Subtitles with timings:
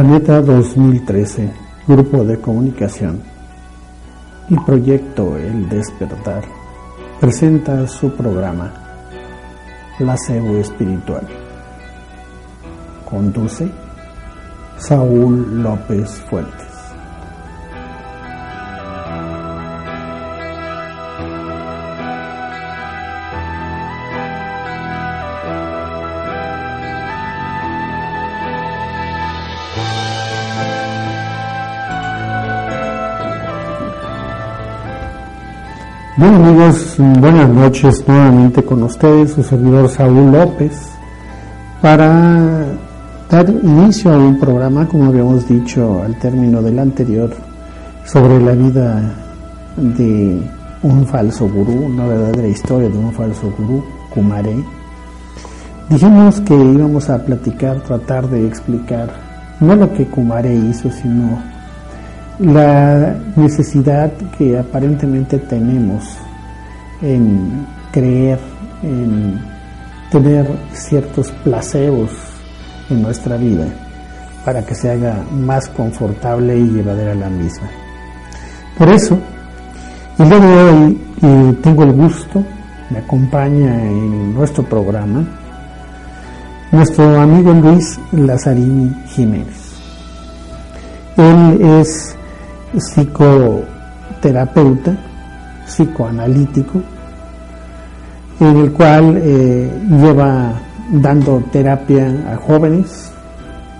[0.00, 1.50] Planeta 2013,
[1.88, 3.20] Grupo de Comunicación
[4.48, 6.44] y Proyecto El Despertar
[7.18, 8.72] presenta su programa
[9.98, 11.26] Placebo Espiritual.
[13.10, 13.68] Conduce
[14.78, 16.67] Saúl López Fuentes.
[36.18, 40.72] Bueno amigos, buenas noches nuevamente con ustedes, su servidor Saúl López,
[41.80, 42.66] para
[43.30, 47.30] dar inicio a un programa, como habíamos dicho al término del anterior,
[48.04, 49.14] sobre la vida
[49.76, 50.42] de
[50.82, 54.56] un falso gurú, una verdadera historia de un falso gurú, Kumare.
[55.88, 59.08] Dijimos que íbamos a platicar, tratar de explicar,
[59.60, 61.38] no lo que Kumare hizo, sino
[62.38, 66.04] la necesidad que aparentemente tenemos
[67.02, 68.38] en creer,
[68.82, 69.40] en
[70.10, 72.10] tener ciertos placebos
[72.90, 73.66] en nuestra vida
[74.44, 77.68] para que se haga más confortable y llevadera la misma.
[78.78, 79.18] Por eso,
[80.18, 82.42] el día de hoy eh, tengo el gusto,
[82.90, 85.26] me acompaña en nuestro programa
[86.70, 89.72] nuestro amigo Luis Lazarini Jiménez.
[91.16, 92.14] Él es
[92.76, 94.96] psicoterapeuta,
[95.66, 96.82] psicoanalítico,
[98.40, 100.54] en el cual eh, lleva
[100.90, 103.12] dando terapia a jóvenes,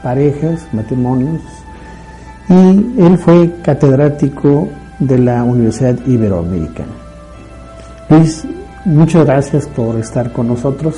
[0.02, 1.40] parejas, matrimonios,
[2.48, 4.68] y él fue catedrático
[4.98, 6.92] de la Universidad Iberoamericana.
[8.08, 8.46] Luis,
[8.84, 10.96] muchas gracias por estar con nosotros.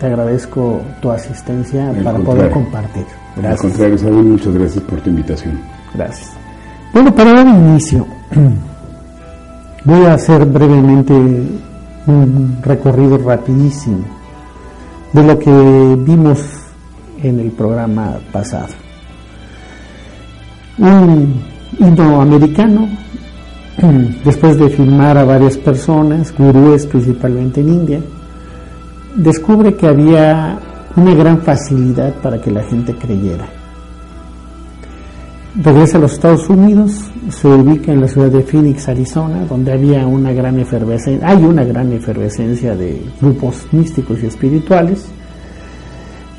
[0.00, 3.06] Te agradezco tu asistencia para poder compartir.
[3.36, 3.64] Gracias.
[3.64, 5.60] Al contrario, Saúl, muchas gracias por tu invitación.
[5.94, 6.45] Gracias.
[6.96, 8.06] Bueno, para dar inicio,
[9.84, 14.02] voy a hacer brevemente un recorrido rapidísimo
[15.12, 15.50] de lo que
[15.98, 16.40] vimos
[17.22, 18.68] en el programa pasado.
[20.78, 21.34] Un
[21.80, 22.88] indoamericano,
[24.24, 28.00] después de filmar a varias personas, gurúes principalmente en India,
[29.16, 30.58] descubre que había
[30.96, 33.55] una gran facilidad para que la gente creyera
[35.62, 36.92] regresa a los Estados Unidos,
[37.30, 41.64] se ubica en la ciudad de Phoenix, Arizona, donde había una gran efervescencia, hay una
[41.64, 45.06] gran efervescencia de grupos místicos y espirituales,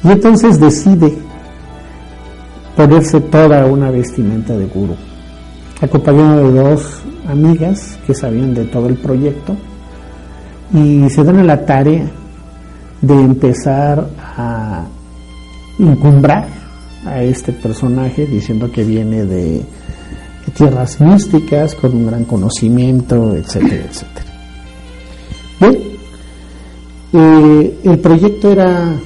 [0.03, 1.17] y entonces decide
[2.75, 4.95] ponerse toda una vestimenta de gurú,
[5.81, 9.55] acompañado de dos amigas que sabían de todo el proyecto,
[10.73, 12.05] y se dan a la tarea
[13.01, 14.85] de empezar a
[15.79, 16.66] encumbrar
[17.09, 19.62] a este personaje diciendo que viene de
[20.56, 24.25] tierras místicas, con un gran conocimiento, etcétera, etcétera.
[25.59, 25.78] Bien,
[27.13, 29.00] eh, el proyecto era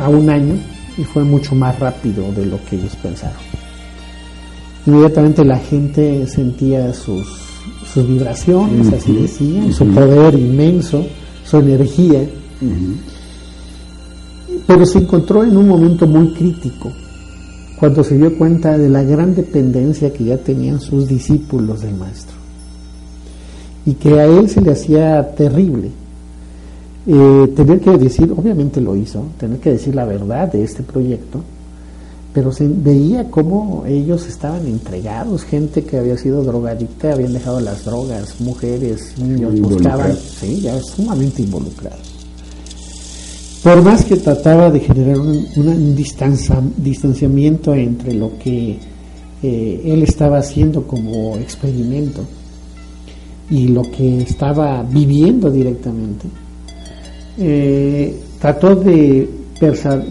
[0.00, 0.54] a un año
[0.96, 3.40] y fue mucho más rápido de lo que ellos pensaron.
[4.86, 7.26] Inmediatamente la gente sentía sus,
[7.92, 11.06] sus vibraciones, así decían, su poder inmenso,
[11.44, 12.20] su energía,
[14.66, 16.92] pero se encontró en un momento muy crítico
[17.82, 22.36] cuando se dio cuenta de la gran dependencia que ya tenían sus discípulos del maestro.
[23.84, 25.90] Y que a él se le hacía terrible
[27.08, 31.42] eh, tener que decir, obviamente lo hizo, tener que decir la verdad de este proyecto,
[32.32, 37.84] pero se veía cómo ellos estaban entregados, gente que había sido drogadicta, habían dejado las
[37.84, 42.11] drogas, mujeres, niños, buscaban, sí, ya sumamente involucrados
[43.62, 48.78] por más que trataba de generar un, distanciamiento entre lo que
[49.42, 52.24] eh, él estaba haciendo como experimento
[53.50, 56.26] y lo que estaba viviendo directamente,
[57.38, 59.28] eh, trató de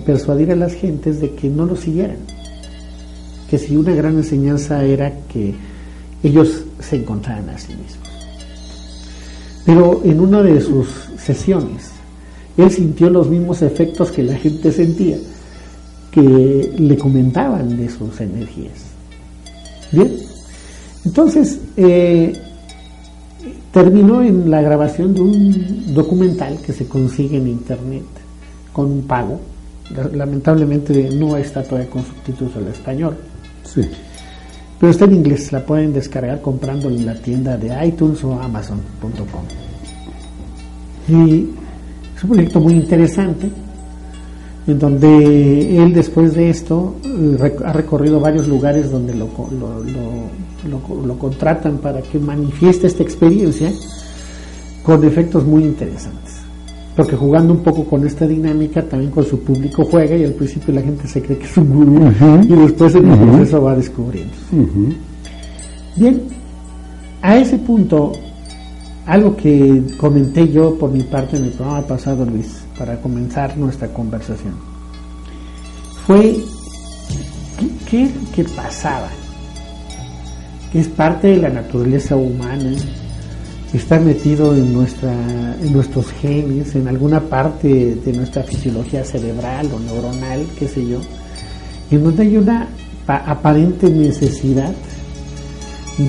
[0.05, 2.17] persuadir a las gentes de que no lo siguieran,
[3.49, 5.53] que si una gran enseñanza era que
[6.23, 8.09] ellos se encontraran a sí mismos.
[9.65, 10.87] Pero en una de sus
[11.17, 11.91] sesiones,
[12.57, 15.17] él sintió los mismos efectos que la gente sentía,
[16.11, 18.91] que le comentaban de sus energías.
[19.91, 20.13] Bien,
[21.05, 22.33] entonces eh,
[23.71, 28.03] terminó en la grabación de un documental que se consigue en internet
[28.73, 29.39] con un pago.
[30.13, 33.17] Lamentablemente no está todavía con subtítulos al español.
[33.63, 33.81] Sí.
[34.79, 39.43] Pero está en inglés, la pueden descargar comprando en la tienda de iTunes o amazon.com.
[41.07, 41.49] Y
[42.21, 43.49] es un proyecto muy interesante
[44.67, 46.95] en donde él después de esto
[47.65, 53.71] ha recorrido varios lugares donde lo, lo, lo, contratan para que manifieste esta experiencia
[54.83, 56.41] con efectos muy interesantes.
[56.95, 60.75] Porque jugando un poco con esta dinámica, también con su público juega y al principio
[60.75, 62.11] la gente se cree que es un gurú
[62.43, 64.33] y después en el proceso va descubriendo.
[65.95, 66.21] Bien,
[67.23, 68.11] a ese punto,
[69.11, 73.89] algo que comenté yo por mi parte en el programa pasado, Luis, para comenzar nuestra
[73.89, 74.53] conversación,
[76.07, 76.37] fue
[77.89, 79.09] qué, qué pasaba,
[80.71, 82.71] que es parte de la naturaleza humana,
[83.73, 85.13] está metido en, nuestra,
[85.61, 90.99] en nuestros genes, en alguna parte de nuestra fisiología cerebral o neuronal, qué sé yo,
[91.91, 92.69] en donde hay una
[93.05, 94.73] aparente necesidad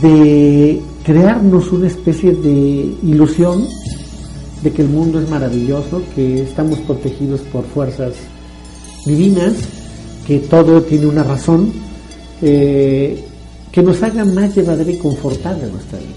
[0.01, 3.67] de crearnos una especie de ilusión
[4.63, 8.15] de que el mundo es maravilloso, que estamos protegidos por fuerzas
[9.05, 9.55] divinas,
[10.27, 11.73] que todo tiene una razón,
[12.41, 13.25] eh,
[13.73, 16.11] que nos haga más llevadera y confortable nuestra vida.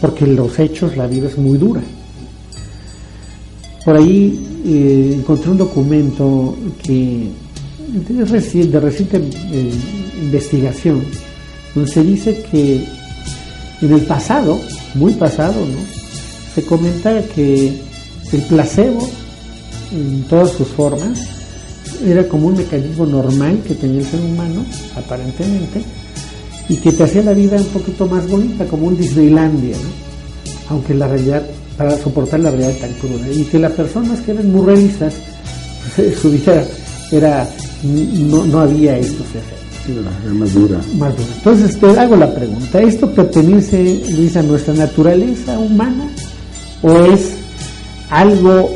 [0.00, 1.82] Porque los hechos, la vida es muy dura.
[3.84, 7.28] Por ahí eh, encontré un documento que
[7.88, 9.72] de, reciente, eh,
[10.22, 11.02] investigación,
[11.74, 12.84] donde se dice que
[13.80, 14.60] en el pasado,
[14.94, 16.00] muy pasado, ¿no?
[16.54, 17.72] se comenta que
[18.32, 19.08] el placebo,
[19.92, 21.18] en todas sus formas,
[22.06, 24.64] era como un mecanismo normal que tenía el ser humano,
[24.96, 25.82] aparentemente,
[26.68, 29.76] y que te hacía la vida un poquito más bonita, como un Disneylandia,
[30.68, 31.42] aunque la realidad,
[31.76, 35.14] para soportar la realidad tan cruda, y que las personas que eran muy realistas,
[35.96, 36.64] pues, su vida
[37.10, 37.48] era,
[37.82, 39.69] no, no había estos efectos.
[40.34, 40.80] Más dura.
[40.98, 41.28] Más dura.
[41.36, 46.08] Entonces te hago la pregunta, ¿esto pertenece, Luis, a nuestra naturaleza humana
[46.82, 47.32] o es
[48.10, 48.70] algo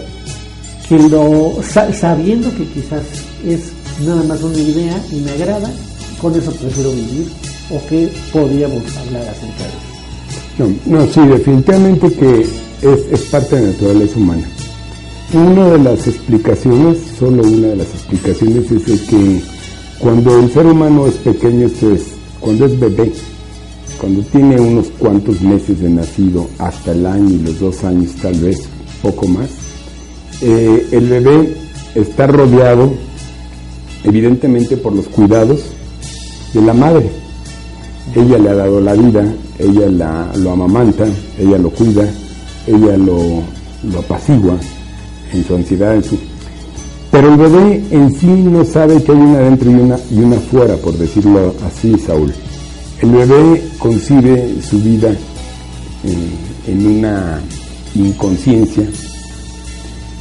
[0.88, 1.56] que lo
[1.99, 3.02] sabiendo que quizás
[3.46, 3.72] es
[4.06, 5.70] nada más una idea y me agrada,
[6.20, 7.28] con eso prefiero vivir
[7.70, 10.81] o qué podríamos hablar acerca de eso.
[10.87, 14.46] No, sí, definitivamente que es, es parte de la naturaleza humana.
[15.32, 19.43] Una de las explicaciones, solo una de las explicaciones es que
[19.99, 22.02] cuando el ser humano es pequeño, esto es,
[22.41, 23.12] cuando es bebé,
[23.99, 28.35] cuando tiene unos cuantos meses de nacido, hasta el año y los dos años tal
[28.35, 28.64] vez,
[29.02, 29.49] poco más,
[30.43, 31.56] eh, el bebé
[31.94, 32.93] está rodeado
[34.05, 35.61] evidentemente por los cuidados
[36.52, 37.11] de la madre.
[38.14, 39.25] Ella le ha dado la vida,
[39.58, 41.06] ella la, lo amamanta,
[41.38, 42.06] ella lo cuida,
[42.67, 43.43] ella lo,
[43.91, 44.56] lo apacigua
[45.32, 46.19] en su ansiedad, en su...
[47.14, 50.37] Pero el bebé en sí no sabe que hay una adentro y una, y una
[50.37, 52.34] fuera, por decirlo así, Saúl.
[53.00, 57.40] El bebé concibe su vida eh, en una
[57.94, 58.82] inconsciencia,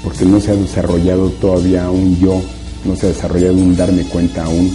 [0.03, 2.39] porque no se ha desarrollado todavía un yo,
[2.85, 4.71] no se ha desarrollado un darme cuenta aún.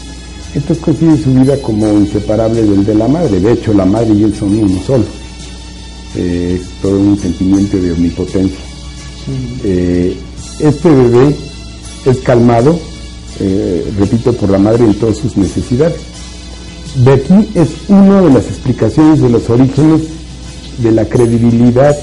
[0.57, 3.39] Entonces concibe su vida como inseparable del de la madre.
[3.39, 5.05] De hecho, la madre y él son uno solo.
[6.17, 8.59] Eh, es todo un sentimiento de omnipotencia.
[9.63, 10.17] Eh,
[10.59, 11.48] este bebé
[12.07, 12.79] es calmado,
[13.99, 15.97] repito, por la madre en todas sus necesidades
[16.95, 20.03] de aquí es una de las explicaciones de los orígenes
[20.79, 21.97] de la credibilidad,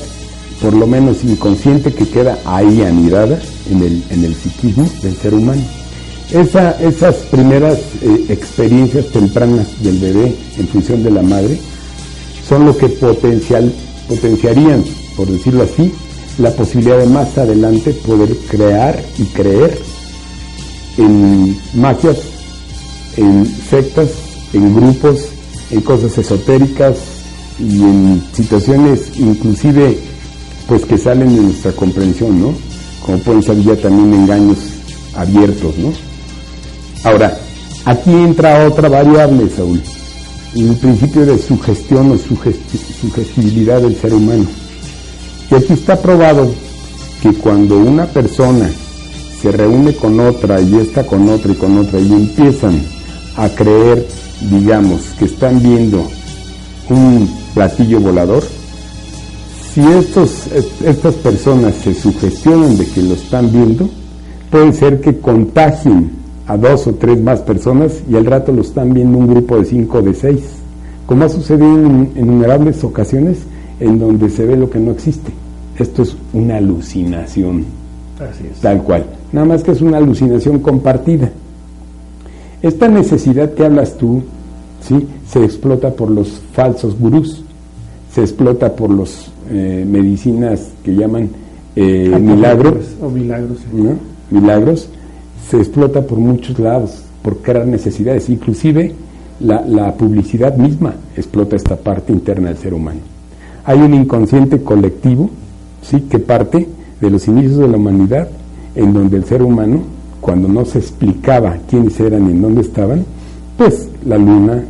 [0.61, 5.33] por lo menos inconsciente, que queda ahí anidada en el, en el psiquismo del ser
[5.33, 5.61] humano.
[6.31, 11.59] esas primeras eh, experiencias tempranas del bebé en función de la madre
[12.47, 13.71] son lo que potencial,
[14.07, 14.83] potenciarían,
[15.17, 15.91] por decirlo así,
[16.37, 19.77] la posibilidad de más adelante poder crear y creer
[20.97, 22.17] en magias,
[23.17, 24.09] en sectas
[24.55, 25.27] en grupos,
[25.71, 26.97] en cosas esotéricas
[27.59, 29.97] y en situaciones inclusive
[30.67, 32.53] pues que salen de nuestra comprensión, ¿no?
[33.05, 34.57] Como pueden ser ya también engaños
[35.15, 35.93] abiertos, ¿no?
[37.03, 37.37] Ahora,
[37.85, 39.81] aquí entra otra variable, Saúl,
[40.55, 44.45] el principio de sugestión o sugestibilidad del ser humano.
[45.51, 46.47] Y aquí está probado
[47.21, 48.69] que cuando una persona
[49.41, 52.81] se reúne con otra y está con otra y con otra y empiezan
[53.37, 54.05] a creer
[54.41, 56.03] digamos, que están viendo
[56.89, 58.43] un platillo volador,
[59.73, 60.47] si estos,
[60.83, 63.89] estas personas se sugestionan de que lo están viendo,
[64.49, 66.11] puede ser que contagien
[66.47, 69.65] a dos o tres más personas y al rato lo están viendo un grupo de
[69.65, 70.43] cinco o de seis,
[71.05, 73.39] como ha sucedido en innumerables ocasiones
[73.79, 75.31] en donde se ve lo que no existe.
[75.77, 77.65] Esto es una alucinación,
[78.61, 79.05] tal cual.
[79.31, 81.29] Nada más que es una alucinación compartida.
[82.61, 84.23] Esta necesidad que hablas tú,
[84.81, 85.07] ¿sí?
[85.27, 87.43] se explota por los falsos gurús,
[88.13, 91.29] se explota por las eh, medicinas que llaman
[91.75, 93.57] eh, milagros, o milagros,
[94.31, 94.89] milagros,
[95.49, 98.93] se explota por muchos lados, por crear necesidades, inclusive
[99.41, 103.14] la, la publicidad misma explota esta parte interna del ser humano.
[103.65, 105.29] Hay un inconsciente colectivo,
[105.81, 106.67] sí, que parte
[107.01, 108.27] de los inicios de la humanidad,
[108.75, 109.81] en donde el ser humano,
[110.21, 113.03] cuando no se explicaba quiénes eran y en dónde estaban,
[113.57, 114.63] pues la luna,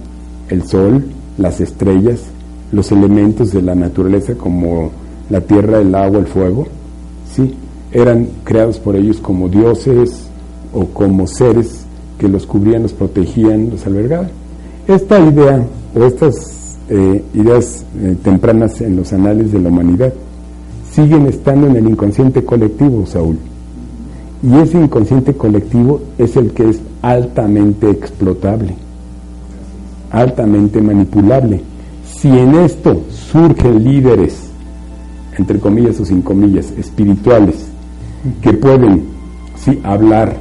[0.50, 1.06] el sol,
[1.38, 2.22] las estrellas,
[2.72, 4.92] los elementos de la naturaleza como
[5.30, 6.68] la tierra, el agua, el fuego,
[7.34, 7.54] sí,
[7.92, 10.28] eran creados por ellos como dioses
[10.74, 11.86] o como seres
[12.18, 14.30] que los cubrían, los protegían, los albergaban.
[14.88, 16.55] Esta idea o estas
[16.90, 20.14] eh, ideas eh, tempranas en los anales de la humanidad
[20.92, 23.38] siguen estando en el inconsciente colectivo, Saúl.
[24.44, 28.76] Y ese inconsciente colectivo es el que es altamente explotable,
[30.12, 31.62] altamente manipulable.
[32.06, 34.50] Si en esto surgen líderes,
[35.38, 37.66] entre comillas o sin comillas, espirituales,
[38.42, 39.04] que pueden
[39.58, 40.38] sí, hablar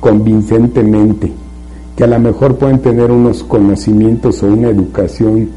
[0.00, 1.32] convincentemente,
[1.96, 5.48] que a lo mejor pueden tener unos conocimientos o una educación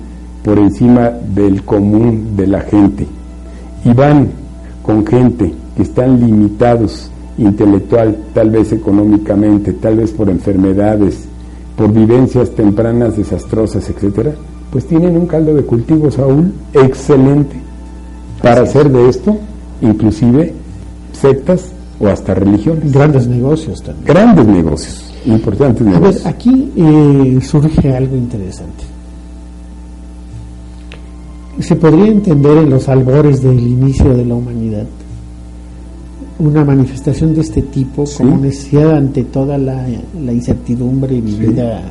[0.44, 3.08] por encima del común de la gente,
[3.86, 4.30] y van
[4.84, 11.26] con gente que están limitados intelectual, tal vez económicamente, tal vez por enfermedades,
[11.78, 14.34] por vivencias tempranas desastrosas, etcétera,
[14.72, 17.70] pues tienen un caldo de cultivo, Saúl, excelente
[18.42, 19.38] para hacer de esto,
[19.82, 20.54] inclusive,
[21.12, 22.92] sectas o hasta religiones.
[22.92, 24.06] Grandes negocios también.
[24.06, 26.26] Grandes negocios, importantes negocios.
[26.26, 28.86] A ver, aquí eh, surge algo interesante.
[31.60, 34.86] Se podría entender en los albores del inicio de la humanidad
[36.40, 39.86] una manifestación de este tipo como necesidad ante toda la,
[40.16, 41.82] incertidumbre vivida,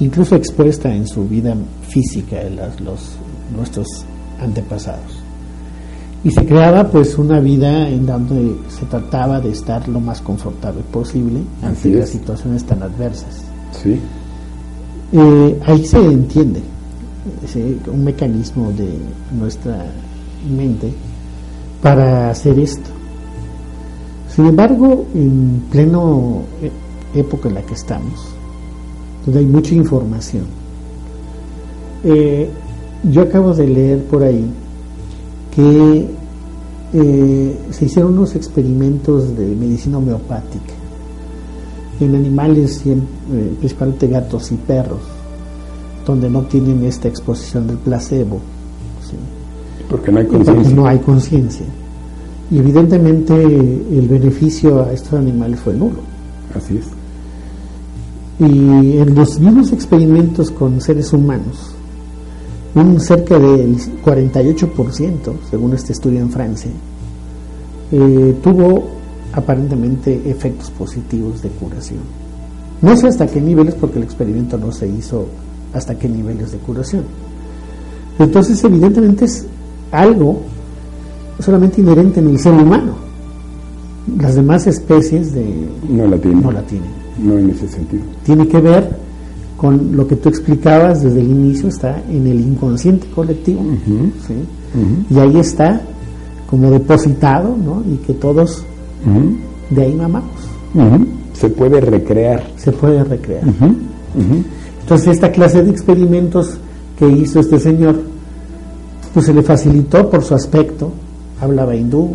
[0.00, 1.54] incluso expuesta en su vida
[1.88, 3.16] física de los,
[3.54, 3.86] nuestros
[4.40, 5.20] antepasados.
[6.24, 10.82] Y se creaba pues una vida en donde se trataba de estar lo más confortable
[10.90, 13.42] posible ante las situaciones tan adversas.
[13.72, 13.98] Sí.
[15.12, 16.62] Eh, ahí se entiende
[17.86, 18.88] un mecanismo de
[19.36, 19.86] nuestra
[20.48, 20.92] mente
[21.82, 22.90] para hacer esto.
[24.34, 28.34] Sin embargo, en pleno e, época en la que estamos,
[29.24, 30.44] donde hay mucha información,
[32.04, 32.48] eh,
[33.10, 34.50] yo acabo de leer por ahí
[35.54, 36.08] que
[36.94, 40.72] eh, se hicieron unos experimentos de medicina homeopática
[42.00, 42.96] en animales, eh,
[43.58, 45.00] principalmente gatos y perros,
[46.04, 48.40] donde no tienen esta exposición del placebo.
[49.88, 50.74] Porque no hay conciencia.
[50.74, 51.66] No hay conciencia.
[52.50, 56.00] Y evidentemente el beneficio a estos animales fue nulo.
[56.54, 56.86] Así es.
[58.38, 61.74] Y en los mismos experimentos con seres humanos,
[62.74, 66.70] un cerca del 48%, según este estudio en Francia,
[67.90, 68.84] eh, tuvo
[69.32, 72.00] aparentemente efectos positivos de curación.
[72.80, 75.26] No sé hasta qué niveles, porque el experimento no se hizo
[75.74, 77.04] hasta qué niveles de curación.
[78.18, 79.46] Entonces, evidentemente es
[79.90, 80.42] algo
[81.38, 82.94] solamente inherente en el ser humano.
[84.18, 85.44] Las demás especies de
[85.88, 86.42] no la tienen.
[86.42, 86.90] No la tienen.
[87.22, 88.02] No en ese sentido.
[88.24, 88.96] Tiene que ver
[89.56, 93.62] con lo que tú explicabas desde el inicio, está en el inconsciente colectivo.
[95.08, 95.80] Y ahí está
[96.50, 97.82] como depositado, ¿no?
[97.90, 98.64] Y que todos
[99.70, 100.30] de ahí mamamos.
[101.32, 102.42] Se puede recrear.
[102.56, 103.44] Se puede recrear.
[104.82, 106.58] Entonces esta clase de experimentos
[106.98, 107.96] que hizo este señor,
[109.14, 110.90] pues se le facilitó por su aspecto,
[111.40, 112.10] hablaba hindú,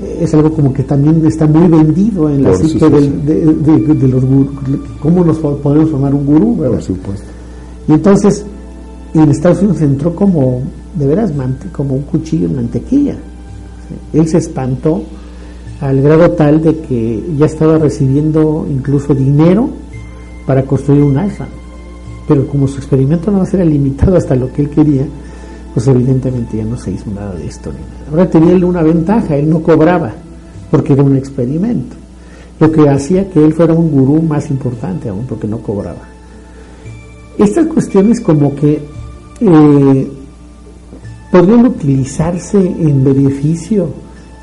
[0.00, 4.48] eh, es algo como que también está muy vendido en la psique de, los gurús,
[5.00, 7.26] cómo nos podemos formar un gurú, Por supuesto.
[7.88, 8.44] Y entonces
[9.14, 10.62] en Estados Unidos entró como,
[10.94, 11.32] de veras,
[11.72, 13.16] como un cuchillo en mantequilla.
[14.12, 15.02] Él se espantó
[15.80, 19.68] al grado tal de que ya estaba recibiendo incluso dinero
[20.46, 21.48] para construir un ashram.
[22.30, 25.04] Pero como su experimento no era limitado hasta lo que él quería,
[25.74, 27.72] pues evidentemente ya no se hizo nada de esto.
[28.08, 30.12] Ahora tenía él una ventaja, él no cobraba,
[30.70, 31.96] porque era un experimento.
[32.60, 36.02] Lo que hacía que él fuera un gurú más importante aún, porque no cobraba.
[37.36, 38.80] Estas cuestiones como que
[39.40, 40.12] eh,
[41.32, 43.88] podrían utilizarse en beneficio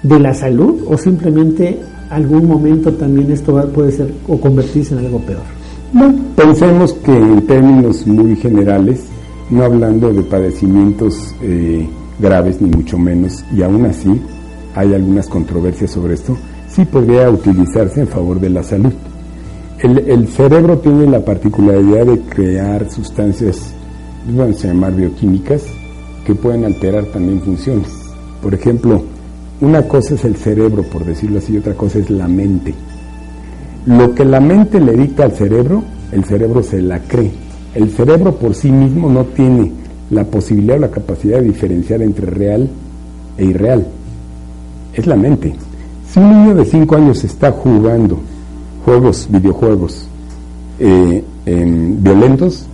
[0.03, 1.79] de la salud o simplemente
[2.09, 5.56] algún momento también esto puede ser o convertirse en algo peor.
[6.35, 9.05] Pensemos que en términos muy generales
[9.49, 11.87] no hablando de padecimientos eh,
[12.19, 14.21] graves ni mucho menos, y aún así
[14.75, 18.93] hay algunas controversias sobre esto, sí podría utilizarse en favor de la salud.
[19.79, 23.73] El, cerebro tiene la particularidad de crear sustancias,
[24.27, 25.63] vamos a llamar bioquímicas,
[26.25, 27.87] que pueden alterar también funciones.
[28.41, 29.03] Por ejemplo,
[29.61, 32.73] una cosa es el cerebro, por decirlo así, y otra cosa es la mente.
[33.87, 37.31] Lo que la mente le dicta al cerebro, el cerebro se la cree.
[37.73, 39.71] El cerebro por sí mismo no tiene
[40.09, 42.67] la posibilidad o la capacidad de diferenciar entre real
[43.37, 43.87] e irreal.
[44.93, 45.55] Es la mente.
[46.05, 48.19] Si un niño de 5 años está jugando
[48.83, 50.05] juegos, videojuegos
[50.79, 52.65] eh, violentos,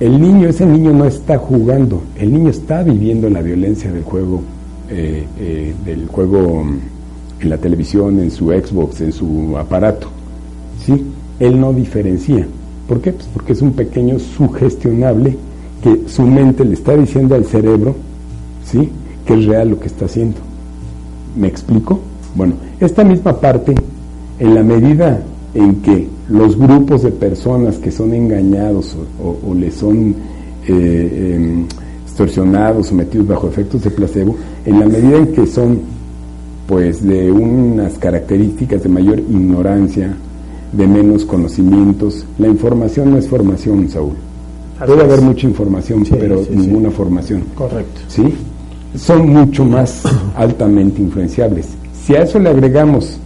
[0.00, 4.40] el niño, ese niño no está jugando, el niño está viviendo la violencia del juego,
[4.88, 6.64] eh, eh, del juego
[7.40, 10.13] en la televisión, en su Xbox, en su aparato.
[10.84, 11.04] ¿Sí?
[11.40, 12.46] Él no diferencia.
[12.88, 13.12] ¿Por qué?
[13.12, 15.36] Pues porque es un pequeño sugestionable
[15.82, 17.94] que su mente le está diciendo al cerebro,
[18.64, 18.90] ¿sí?
[19.26, 20.38] Que es real lo que está haciendo.
[21.36, 22.00] ¿Me explico?
[22.34, 23.74] Bueno, esta misma parte,
[24.38, 25.22] en la medida
[25.54, 30.14] en que los grupos de personas que son engañados o, les son
[30.66, 31.66] eh, em,
[32.04, 35.80] extorsionados, sometidos bajo efectos de placebo, en la medida en que son
[36.66, 40.16] pues de unas características de mayor ignorancia,
[40.76, 44.14] de menos conocimientos, la información no es formación, Saúl.
[44.86, 47.44] Debe haber mucha información, pero ninguna formación.
[47.54, 48.00] Correcto.
[48.08, 48.34] ¿Sí?
[48.96, 50.02] Son mucho más
[50.36, 51.68] altamente influenciables.
[52.04, 53.18] Si a eso le agregamos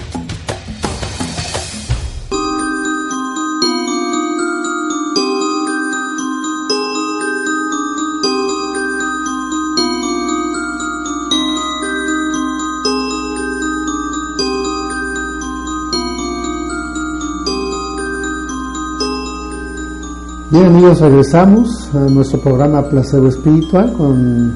[20.57, 24.55] Bien amigos, regresamos a nuestro programa Placebo Espiritual con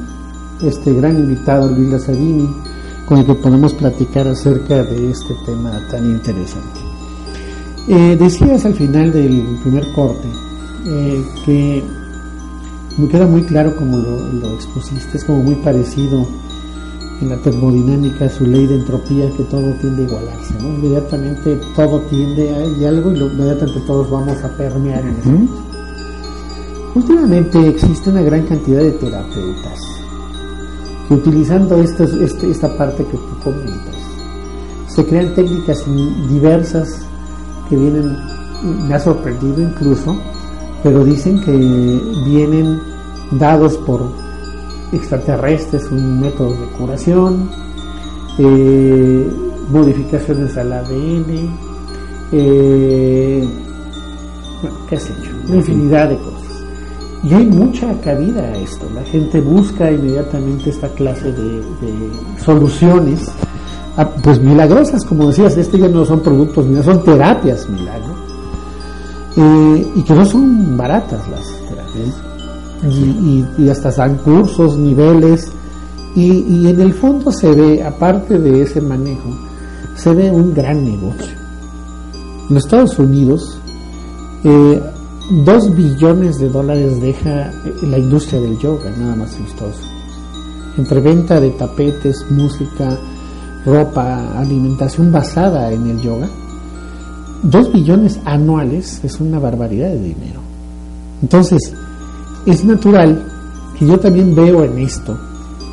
[0.63, 2.49] este gran invitado Luis Lazzarini,
[3.05, 6.81] con el que podemos platicar acerca de este tema tan interesante.
[7.87, 10.27] Eh, decías al final del primer corte
[10.87, 11.85] eh, que
[12.97, 16.27] me queda muy claro como lo, expusiste, es como muy parecido
[17.21, 22.49] en la termodinámica, su ley de entropía, que todo tiende a igualarse, Inmediatamente todo tiende
[22.55, 25.70] a algo y inmediatamente todos vamos a permear en eso.
[26.95, 29.79] Últimamente existe una gran cantidad de terapeutas
[31.07, 33.97] que utilizando esta, este, esta parte que tú comentas,
[34.89, 35.85] se crean técnicas
[36.29, 37.03] diversas
[37.69, 38.17] que vienen,
[38.89, 40.17] me ha sorprendido incluso,
[40.83, 41.53] pero dicen que
[42.27, 42.81] vienen
[43.33, 44.03] dados por
[44.93, 47.51] extraterrestres, un método de curación,
[48.39, 49.31] eh,
[49.71, 51.51] modificaciones al ADN,
[52.33, 53.49] eh,
[54.63, 55.31] bueno, ¿qué has hecho?
[55.47, 56.40] Una infinidad de cosas.
[57.23, 58.87] Y hay mucha cabida a esto.
[58.95, 61.63] La gente busca inmediatamente esta clase de,
[62.43, 63.21] soluciones,
[63.97, 68.15] ah, pues milagrosas, como decías, este ya no son productos, son terapias milagro,
[69.37, 72.15] eh, y que no son baratas las terapias.
[73.59, 75.53] Y, hasta dan cursos, niveles,
[76.17, 79.29] y, en el fondo se ve, aparte de ese manejo,
[79.95, 81.37] se ve un gran negocio.
[82.49, 83.59] En Estados Unidos,
[84.43, 84.81] eh,
[85.31, 89.77] Dos billones de dólares deja la industria del yoga, nada más en Estados
[90.77, 92.99] Entre venta de tapetes, música,
[93.65, 96.29] ropa, alimentación basada en el yoga,
[97.45, 100.41] dos billones anuales es una barbaridad de dinero.
[101.23, 101.75] Entonces,
[102.45, 103.25] es natural
[103.79, 105.17] que yo también veo en esto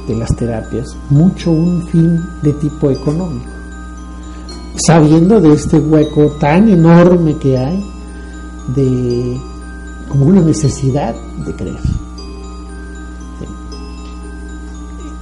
[0.08, 3.50] de las terapias mucho un fin de tipo económico,
[4.86, 7.84] sabiendo de este hueco tan enorme que hay
[8.76, 9.38] de
[10.10, 11.15] como una necesidad
[11.46, 11.80] de creer.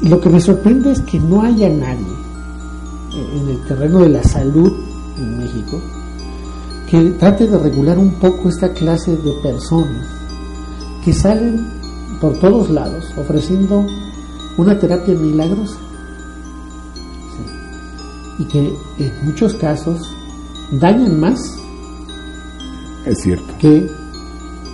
[0.02, 2.16] Y lo que me sorprende es que no haya nadie
[3.14, 4.72] en el terreno de la salud
[5.18, 5.82] en México
[6.90, 10.06] que trate de regular un poco esta clase de personas
[11.04, 11.68] que salen
[12.22, 13.86] por todos lados ofreciendo
[14.58, 15.78] una terapia milagrosa.
[18.38, 20.00] Y que en muchos casos
[20.72, 21.40] dañan más
[23.06, 23.46] es cierto.
[23.60, 23.90] que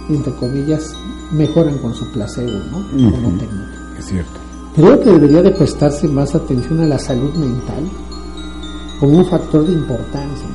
[0.10, 0.94] entre comillas
[1.32, 3.12] mejoran con su placebo ¿no?
[3.12, 4.40] como técnica es cierto
[4.76, 7.84] creo que debería de prestarse más atención a la salud mental
[9.00, 10.48] como un factor de importancia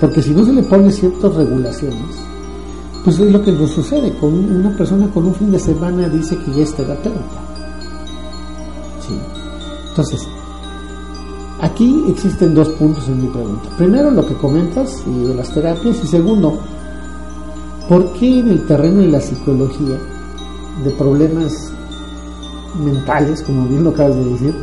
[0.00, 2.16] porque si no se le pone ciertas regulaciones
[3.04, 6.36] pues es lo que nos sucede con una persona con un fin de semana dice
[6.36, 7.48] que ya es terapeuta
[9.98, 10.28] entonces,
[11.60, 13.68] aquí existen dos puntos en mi pregunta.
[13.76, 15.96] Primero, lo que comentas y de las terapias.
[16.04, 16.56] Y segundo,
[17.88, 19.96] ¿por qué en el terreno de la psicología,
[20.84, 21.72] de problemas
[22.84, 24.54] mentales, como bien lo acabas de decir,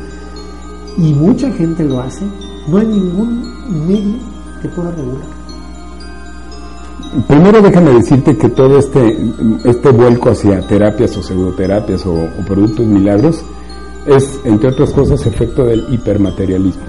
[0.97, 2.25] y mucha gente lo hace,
[2.67, 3.43] no hay ningún
[3.87, 4.15] medio
[4.61, 5.25] que pueda regular?
[7.27, 9.17] Primero déjame decirte que todo este,
[9.63, 13.41] este vuelco hacia terapias o pseudoterapias o, o productos milagros
[14.05, 16.83] es, entre otras cosas, efecto del hipermaterialismo.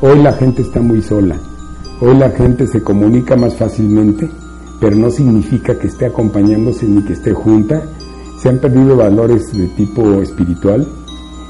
[0.00, 1.36] Hoy la gente está muy sola,
[2.00, 4.30] hoy la gente se comunica más fácilmente,
[4.80, 7.82] pero no significa que esté acompañándose ni que esté junta.
[8.40, 10.86] Se han perdido valores de tipo espiritual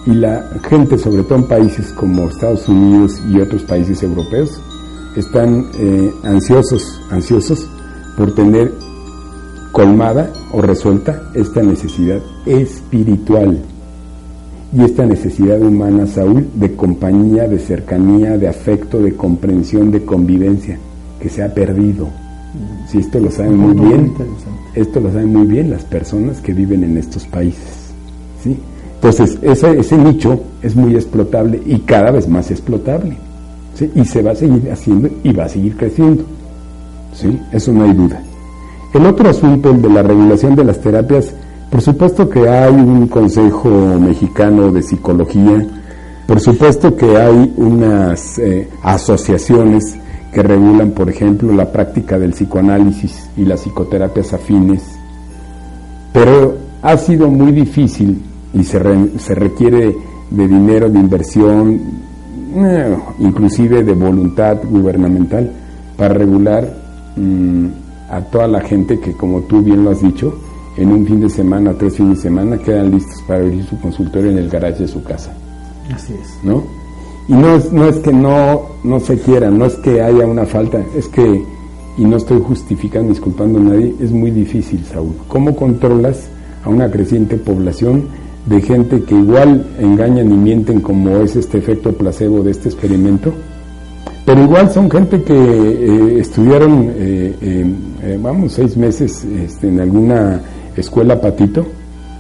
[0.07, 4.61] y la gente, sobre todo en países como Estados Unidos y otros países europeos,
[5.17, 7.67] están eh, ansiosos, ansiosos
[8.17, 8.73] por tener
[9.73, 13.59] colmada o resuelta esta necesidad espiritual
[14.73, 20.79] y esta necesidad humana, Saúl, de compañía, de cercanía, de afecto, de comprensión, de convivencia,
[21.21, 22.09] que se ha perdido.
[22.89, 24.13] Si esto lo saben muy bien,
[24.75, 27.91] esto lo saben muy bien las personas que viven en estos países.
[28.43, 28.57] ¿sí?
[28.95, 33.17] Entonces, ese, ese nicho es muy explotable y cada vez más explotable.
[33.75, 33.91] ¿sí?
[33.95, 36.25] Y se va a seguir haciendo y va a seguir creciendo.
[37.13, 37.39] ¿sí?
[37.53, 38.23] Eso no hay duda.
[38.95, 41.35] El otro asunto, el de la regulación de las terapias,
[41.71, 43.69] por supuesto que hay un Consejo
[44.01, 45.67] Mexicano de Psicología,
[46.27, 49.97] por supuesto que hay unas eh, asociaciones
[50.33, 54.83] que regulan, por ejemplo, la práctica del psicoanálisis y las psicoterapias afines,
[56.13, 58.81] pero ha sido muy difícil y se,
[59.19, 59.95] se requiere
[60.31, 61.81] de dinero, de inversión,
[62.55, 65.51] eh, inclusive de voluntad gubernamental
[65.97, 66.67] para regular
[67.17, 67.67] mm,
[68.11, 70.39] a toda la gente que, como tú bien lo has dicho,
[70.77, 74.31] en un fin de semana, tres fines de semana, quedan listos para abrir su consultorio
[74.31, 75.33] en el garaje de su casa.
[75.95, 76.39] Así es.
[76.43, 76.63] ¿No?
[77.29, 80.47] Y no es, no es que no, no se quiera, no es que haya una
[80.47, 81.43] falta, es que,
[81.99, 85.15] y no estoy justificando, disculpando a nadie, es muy difícil, Saúl.
[85.27, 86.29] ¿Cómo controlas
[86.65, 88.05] a una creciente población
[88.47, 93.33] de gente que igual engañan y mienten como es este efecto placebo de este experimento?
[94.25, 97.35] Pero igual son gente que eh, estudiaron, eh,
[98.03, 100.41] eh, vamos, seis meses este, en alguna
[100.77, 101.65] escuela patito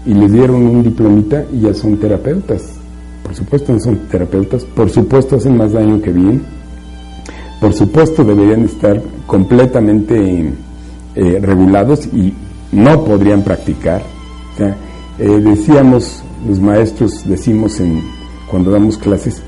[0.04, 2.75] y les dieron un diplomita y ya son terapeutas.
[3.22, 6.42] Por supuesto no son terapeutas, por supuesto hacen más daño que bien,
[7.60, 10.52] por supuesto deberían estar completamente
[11.14, 12.32] eh, regulados y
[12.72, 14.02] no podrían practicar.
[15.18, 18.02] Eh, decíamos, los maestros decimos en,
[18.50, 19.42] cuando damos clases,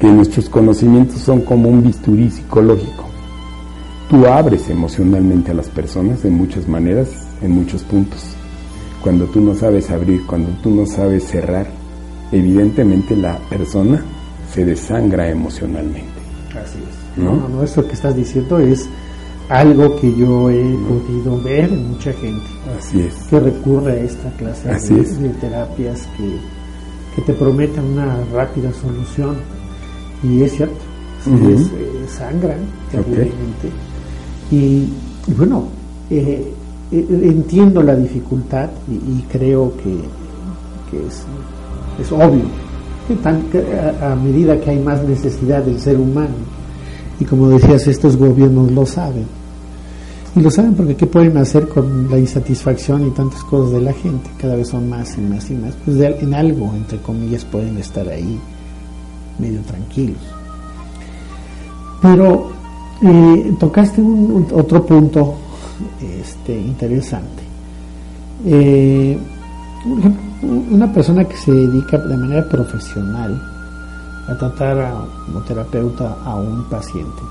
[0.00, 3.04] que nuestros conocimientos son como un bisturí psicológico.
[4.08, 7.08] Tú abres emocionalmente a las personas de muchas maneras,
[7.42, 8.38] en muchos puntos
[9.02, 11.66] cuando tú no sabes abrir, cuando tú no sabes cerrar,
[12.32, 14.02] evidentemente la persona
[14.52, 16.20] se desangra emocionalmente.
[16.50, 17.22] Así es.
[17.22, 17.48] ¿No?
[17.48, 18.88] No, eso que estás diciendo es
[19.48, 22.46] algo que yo he podido ver en mucha gente.
[22.78, 23.14] Así es.
[23.28, 26.36] Que recurre a esta clase de, terapias que,
[27.16, 29.36] que, te prometen una rápida solución.
[30.22, 30.76] Y es cierto,
[31.26, 32.58] es, eh, sangran
[32.90, 33.70] terriblemente.
[34.50, 34.88] Y,
[35.36, 35.68] bueno,
[36.10, 36.52] eh,
[36.90, 39.94] eh, entiendo la dificultad y, creo que,
[41.06, 41.24] es,
[42.00, 42.44] es, obvio.
[44.02, 46.34] A, medida que hay más necesidad del ser humano
[47.18, 49.26] y como decías estos gobiernos lo saben.
[50.36, 53.92] Y lo saben porque qué pueden hacer con la insatisfacción y tantas cosas de la
[53.94, 55.74] gente cada vez son más y más y más.
[55.84, 58.38] Pues en algo entre comillas pueden estar ahí
[59.38, 60.20] medio tranquilos.
[62.02, 62.50] Pero
[63.02, 65.34] eh, tocaste un, otro punto
[66.00, 67.42] este, interesante.
[68.44, 69.18] Eh,
[70.42, 73.40] una persona que se dedica de manera profesional
[74.28, 77.22] a tratar a, como terapeuta a un paciente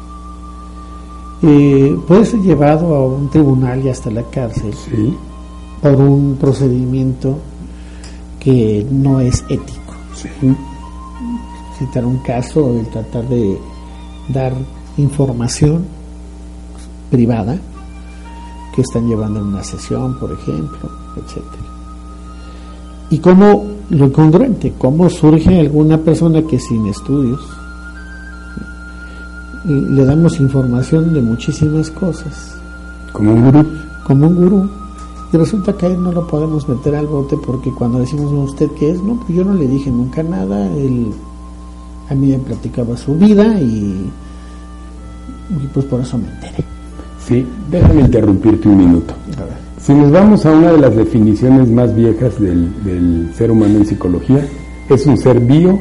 [1.43, 4.73] eh, puede ser llevado a un tribunal y hasta la cárcel
[5.81, 7.37] por un procedimiento
[8.39, 9.93] que no es ético.
[11.77, 13.55] Citar un caso, el tratar de
[14.29, 14.53] dar
[14.97, 15.85] información
[17.11, 17.55] privada
[18.73, 21.66] que están llevando en una sesión, por ejemplo, etcétera.
[23.09, 27.39] Y cómo lo incongruente, cómo surge alguna persona que sin estudios
[29.65, 32.55] le damos información de muchísimas cosas.
[33.11, 33.65] Como un gurú.
[34.05, 34.69] Como un gurú.
[35.33, 38.51] Y resulta que a él no lo podemos meter al bote porque cuando decimos a
[38.51, 41.11] usted qué es, no, pues yo no le dije nunca nada, él
[42.09, 44.09] a mí me platicaba su vida y,
[45.49, 46.63] y pues por eso me enteré.
[47.19, 49.13] Sí, déjame interrumpirte un minuto.
[49.87, 54.45] Si nos vamos a una de las definiciones más viejas del, ser humano en psicología,
[54.89, 55.79] es un ser bio,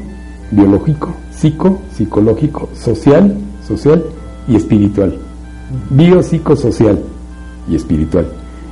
[0.52, 4.04] biológico, psico, psicológico, social social
[4.46, 5.18] y espiritual.
[5.90, 7.00] Biopsicosocial
[7.68, 8.28] y espiritual.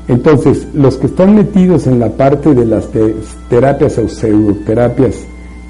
[0.07, 2.89] Entonces, los que están metidos en la parte de las
[3.49, 5.17] terapias o pseudoterapias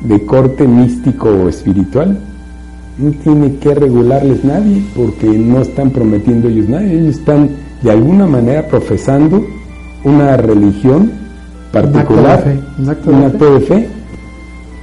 [0.03, 2.19] de corte místico o espiritual,
[2.99, 7.49] no tiene que regularles nadie porque no están prometiendo ellos nada, ellos están
[7.83, 9.43] de alguna manera profesando
[10.05, 11.11] una religión
[11.73, 12.45] particular,
[12.79, 13.89] un acto de fe,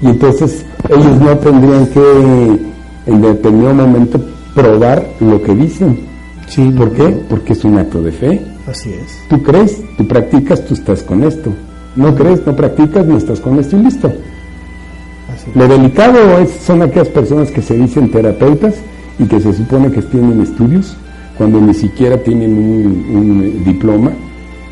[0.02, 2.60] y entonces ellos no tendrían que
[3.06, 4.20] en determinado momento
[4.54, 6.00] probar lo que dicen.
[6.48, 7.18] Sí, ¿Por qué?
[7.30, 8.42] Porque es un acto de fe.
[8.68, 9.20] Así es.
[9.30, 11.52] Tú crees, tú practicas, tú estás con esto.
[11.96, 14.08] No crees, no practicas, no estás con esto y listo.
[14.08, 18.76] Así lo delicado es, son aquellas personas que se dicen terapeutas
[19.18, 20.98] y que se supone que tienen estudios
[21.38, 24.12] cuando ni siquiera tienen un, diploma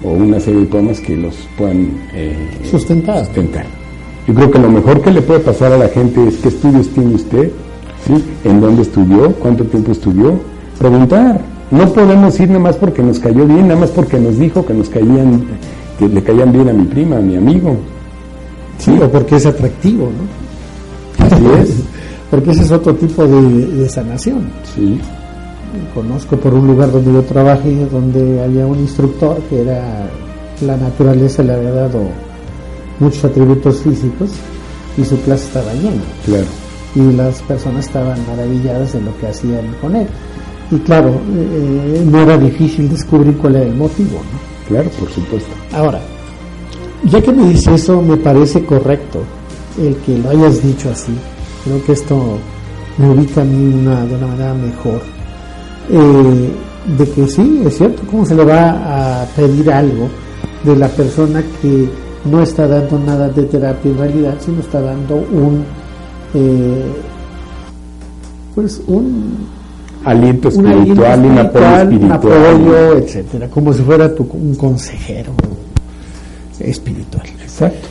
[0.03, 2.35] o una serie de diplomas que los puedan eh,
[2.69, 3.25] sustentar.
[3.25, 3.65] sustentar.
[4.27, 6.87] Yo creo que lo mejor que le puede pasar a la gente es qué estudios
[6.89, 7.51] tiene usted,
[8.43, 9.31] ¿En dónde estudió?
[9.35, 10.39] ¿Cuánto tiempo estudió?
[10.77, 11.41] Preguntar.
[11.71, 14.73] No podemos ir nada más porque nos cayó bien, nada más porque nos dijo que
[14.73, 15.43] nos caían,
[15.99, 17.77] que le caían bien a mi prima, a mi amigo.
[18.79, 21.25] Sí, o porque es atractivo, ¿no?
[21.25, 21.83] Así es.
[22.31, 24.49] porque ese es otro tipo de, sanación.
[24.73, 24.99] Sí.
[25.93, 30.09] Conozco por un lugar donde yo trabajé, donde había un instructor que era
[30.61, 32.01] la naturaleza le había dado
[32.99, 34.31] muchos atributos físicos
[34.97, 36.01] y su clase estaba llena.
[36.25, 36.47] Claro
[36.95, 40.07] y las personas estaban maravilladas de lo que hacían con él.
[40.71, 44.67] Y claro, eh, no era difícil descubrir cuál era el motivo, ¿no?
[44.67, 45.49] Claro, por supuesto.
[45.73, 45.99] Ahora,
[47.05, 49.23] ya que me dice eso, me parece correcto
[49.79, 51.13] el que lo hayas dicho así.
[51.63, 52.37] Creo que esto
[52.97, 55.01] me ubica a mí una, de una manera mejor.
[55.91, 56.51] Eh,
[56.97, 60.09] de que sí, es cierto, ¿cómo se le va a pedir algo
[60.63, 61.89] de la persona que
[62.25, 65.63] no está dando nada de terapia en realidad, sino está dando un
[66.33, 66.83] eh,
[68.55, 69.47] pues un
[70.03, 75.31] aliento espiritual, un, apoyo etcétera, como si fuera tu, un consejero
[76.59, 77.25] espiritual.
[77.41, 77.87] Exacto.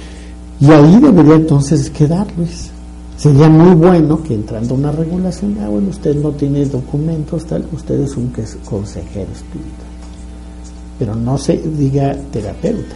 [0.60, 2.70] Y ahí debería entonces quedar, Luis.
[3.18, 8.00] Sería muy bueno que entrando una regulación, ah, bueno, usted no tiene documentos, tal, usted
[8.00, 8.32] es un
[8.64, 9.88] consejero espiritual.
[10.98, 12.94] Pero no se diga terapeuta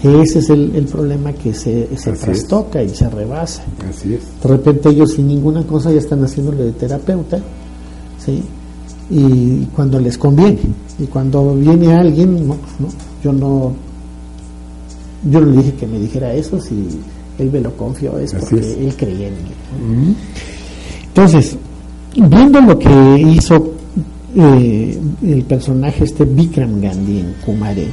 [0.00, 3.64] que ese es el, problema que se, se trastoca y se rebasa.
[3.88, 4.20] Así es.
[4.42, 7.38] De repente ellos sin ninguna cosa ya están haciéndole de terapeuta,
[8.18, 8.42] ¿sí?
[9.10, 10.60] Y cuando les conviene.
[10.98, 12.88] Y cuando viene alguien, no, no,
[13.24, 13.72] yo no
[15.30, 16.88] yo no le dije que me dijera eso, si
[17.40, 20.14] él me lo confió es porque él creía en mí.
[21.08, 21.56] Entonces,
[22.14, 23.74] viendo lo que hizo
[24.36, 27.88] eh, el personaje este Vikram Gandhi en Kumare,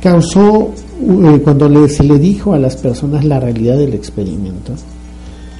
[0.00, 4.74] causó, eh, cuando se le dijo a las personas la realidad del experimento,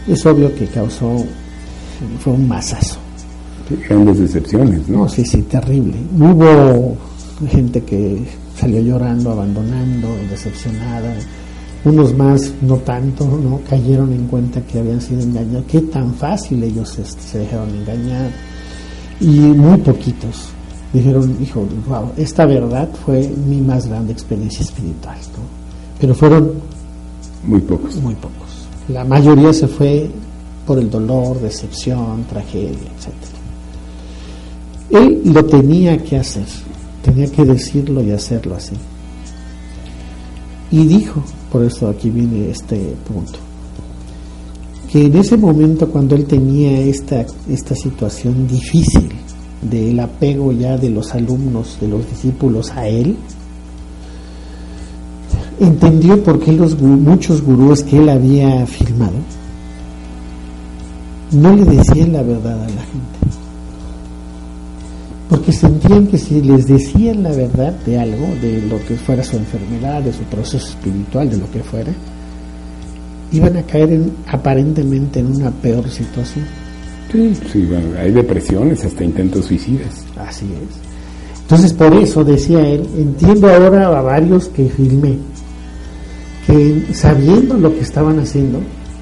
[0.06, 1.24] es obvio que causó,
[2.20, 2.98] fue un masazo.
[3.88, 5.08] Grandes decepciones, ¿no?
[5.08, 5.94] Sí, sí, terrible.
[6.18, 6.96] Hubo
[7.48, 8.22] gente que
[8.58, 11.14] salió llorando, abandonando, decepcionada.
[11.84, 13.60] Unos más, no tanto, ¿no?
[13.68, 15.64] Cayeron en cuenta que habían sido engañados.
[15.68, 18.30] Qué tan fácil ellos se dejaron engañar.
[19.20, 20.54] Y muy poquitos
[20.94, 25.18] dijeron, hijo, wow, esta verdad fue mi más grande experiencia espiritual.
[26.00, 26.52] Pero fueron
[27.44, 27.96] muy pocos.
[27.96, 28.66] Muy pocos.
[28.88, 30.08] La mayoría se fue
[30.64, 33.12] por el dolor, decepción, tragedia, etc.
[34.90, 36.46] Él lo tenía que hacer,
[37.02, 38.76] tenía que decirlo y hacerlo así.
[40.70, 41.22] Y dijo,
[41.54, 43.38] por eso aquí viene este punto,
[44.90, 49.08] que en ese momento cuando él tenía esta, esta situación difícil
[49.62, 53.16] del apego ya de los alumnos, de los discípulos a él,
[55.60, 59.14] entendió por qué los muchos gurús que él había filmado
[61.30, 63.43] no le decían la verdad a la gente.
[65.34, 69.36] Porque sentían que si les decían la verdad de algo, de lo que fuera su
[69.36, 71.92] enfermedad, de su proceso espiritual, de lo que fuera,
[73.32, 76.44] iban a caer en, aparentemente en una peor situación.
[77.10, 77.68] Sí, sí,
[77.98, 80.04] hay depresiones, hasta intentos suicidas.
[80.16, 81.40] Así es.
[81.40, 85.16] Entonces por eso decía él, entiendo ahora a varios que filmé,
[86.46, 88.60] que sabiendo lo que estaban haciendo,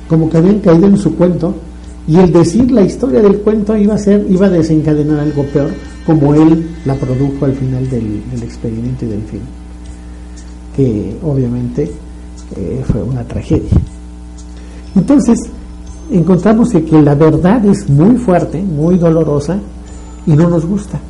[0.09, 1.55] como que habían caído en su cuento,
[2.09, 5.73] y el decir la historia del cuento iba a ser, iba a desencadenar algo peor,
[6.07, 9.43] como él la produjo al final del, experimento y del film,
[10.77, 11.91] que obviamente
[12.57, 13.71] eh, fue una tragedia.
[14.95, 15.39] Entonces,
[16.11, 19.59] encontramos que, la verdad es muy fuerte, muy dolorosa
[20.27, 21.01] y no nos gusta.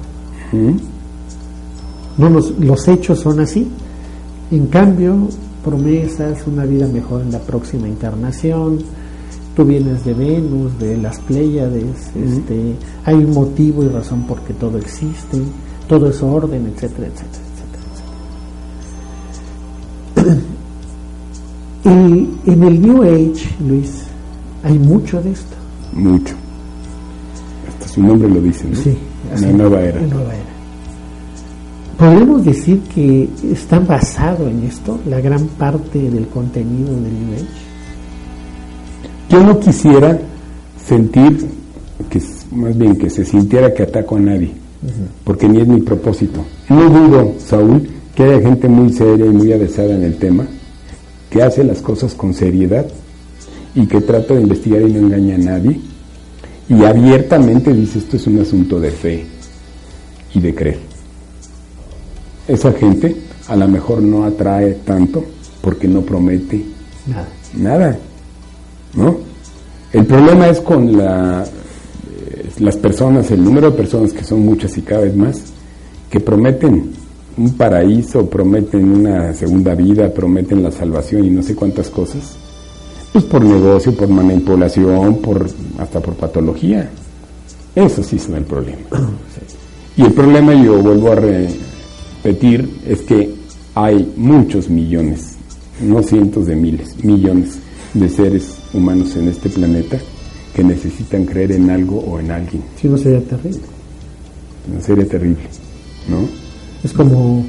[2.18, 3.68] No los hechos son así.
[4.50, 5.28] En cambio,
[5.64, 8.78] promesas, una vida mejor en la próxima encarnación,
[9.54, 14.54] tú vienes de Venus, de las Pléyades, este, hay un motivo y razón por qué
[14.54, 15.38] todo existe,
[15.88, 17.44] todo es orden, etcétera, etcétera,
[20.16, 20.40] etcétera.
[21.84, 24.04] y en el New Age, Luis,
[24.62, 25.56] hay mucho de esto.
[25.92, 26.34] Mucho.
[27.68, 28.76] Hasta su nombre lo dice, ¿no?
[28.76, 28.96] Sí.
[29.36, 30.00] Una nueva era.
[30.00, 30.52] nueva era.
[31.98, 37.71] Podemos decir que está basado en esto la gran parte del contenido del New Age.
[39.32, 40.18] Yo no quisiera
[40.86, 41.46] sentir,
[42.10, 42.22] que
[42.54, 44.52] más bien que se sintiera que ataco a nadie,
[45.24, 46.44] porque ni es mi propósito.
[46.68, 50.44] No dudo, Saúl, que haya gente muy seria y muy avesada en el tema,
[51.30, 52.84] que hace las cosas con seriedad
[53.74, 55.80] y que trata de investigar y no engaña a nadie,
[56.68, 59.24] y abiertamente dice esto es un asunto de fe
[60.34, 60.80] y de creer.
[62.46, 63.16] Esa gente
[63.48, 65.24] a lo mejor no atrae tanto
[65.62, 66.62] porque no promete
[67.06, 67.28] nada.
[67.54, 67.98] nada.
[68.94, 69.16] ¿No?
[69.92, 74.76] El problema es con la, eh, las personas, el número de personas que son muchas
[74.78, 75.42] y cada vez más,
[76.10, 76.92] que prometen
[77.36, 82.36] un paraíso, prometen una segunda vida, prometen la salvación y no sé cuántas cosas,
[83.12, 85.46] pues por negocio, por manipulación, por
[85.78, 86.90] hasta por patología.
[87.74, 88.82] Eso sí es el problema.
[89.96, 93.34] Y el problema, yo vuelvo a repetir, es que
[93.74, 95.36] hay muchos millones,
[95.80, 97.58] no cientos de miles, millones
[97.94, 99.98] de seres humanos en este planeta
[100.54, 102.62] que necesitan creer en algo o en alguien.
[102.80, 103.60] Si no sería terrible.
[104.72, 105.42] No sería terrible,
[106.08, 106.28] ¿no?
[106.84, 107.44] Es como,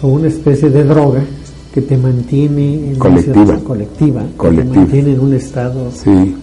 [0.00, 1.24] como una especie de droga
[1.72, 4.72] que te mantiene en colectiva, una colectiva, colectiva.
[4.72, 6.36] te mantiene en un estado sí.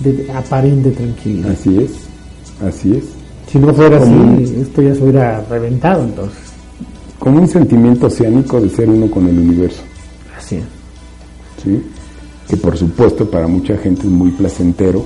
[0.00, 1.50] de aparente tranquilidad.
[1.50, 1.90] Así es,
[2.66, 3.04] así es.
[3.50, 6.38] Si no fuera así, esto ya se hubiera reventado entonces.
[7.18, 9.82] Como un sentimiento oceánico de ser uno con el universo.
[10.38, 10.64] Así es.
[11.62, 11.82] ¿Sí?
[12.52, 15.02] Que por supuesto para mucha gente es muy placentero,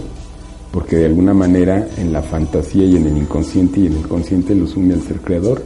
[0.72, 4.52] porque de alguna manera en la fantasía y en el inconsciente y en el consciente
[4.52, 5.62] los une al ser creador,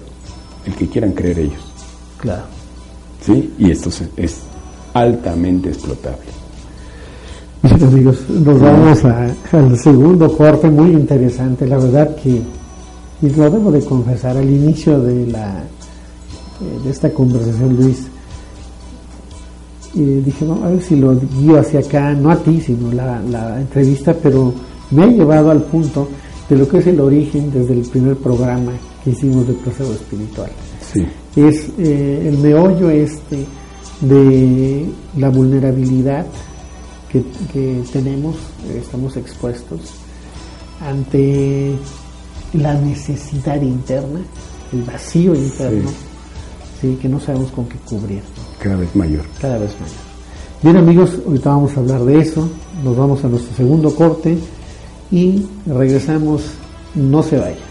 [0.67, 1.73] el que quieran creer ellos.
[2.19, 2.43] Claro.
[3.25, 3.55] ¿Sí?
[3.57, 3.89] Y esto
[4.19, 4.41] es,
[4.93, 6.27] altamente explotable.
[7.63, 12.43] Bien amigos, nos vamos al segundo corte muy interesante, la verdad que,
[13.23, 18.10] y lo debo de confesar, al inicio de, la, eh, de esta conversación Luis,
[19.95, 23.61] y dije, a ver si lo guío hacia acá, no a ti, sino la, la
[23.61, 24.53] entrevista, pero
[24.91, 26.09] me ha llevado al punto
[26.49, 28.73] de lo que es el origen desde el primer programa
[29.03, 30.51] que hicimos de proceso espiritual.
[30.93, 31.07] Sí.
[31.37, 33.47] Es eh, el meollo este
[34.01, 34.87] de
[35.17, 36.27] la vulnerabilidad
[37.11, 38.37] que, que tenemos,
[38.75, 39.81] estamos expuestos
[40.81, 41.73] ante
[42.55, 44.21] la necesidad interna,
[44.73, 45.91] el vacío interno,
[46.81, 46.99] sí.
[47.01, 48.23] que no sabemos con qué cubrir
[48.63, 49.25] cada vez mayor.
[49.41, 50.11] Cada vez mayor.
[50.63, 52.49] Bien amigos, ahorita vamos a hablar de eso,
[52.85, 54.37] nos vamos a nuestro segundo corte
[55.11, 56.43] y regresamos,
[56.95, 57.70] no se vaya.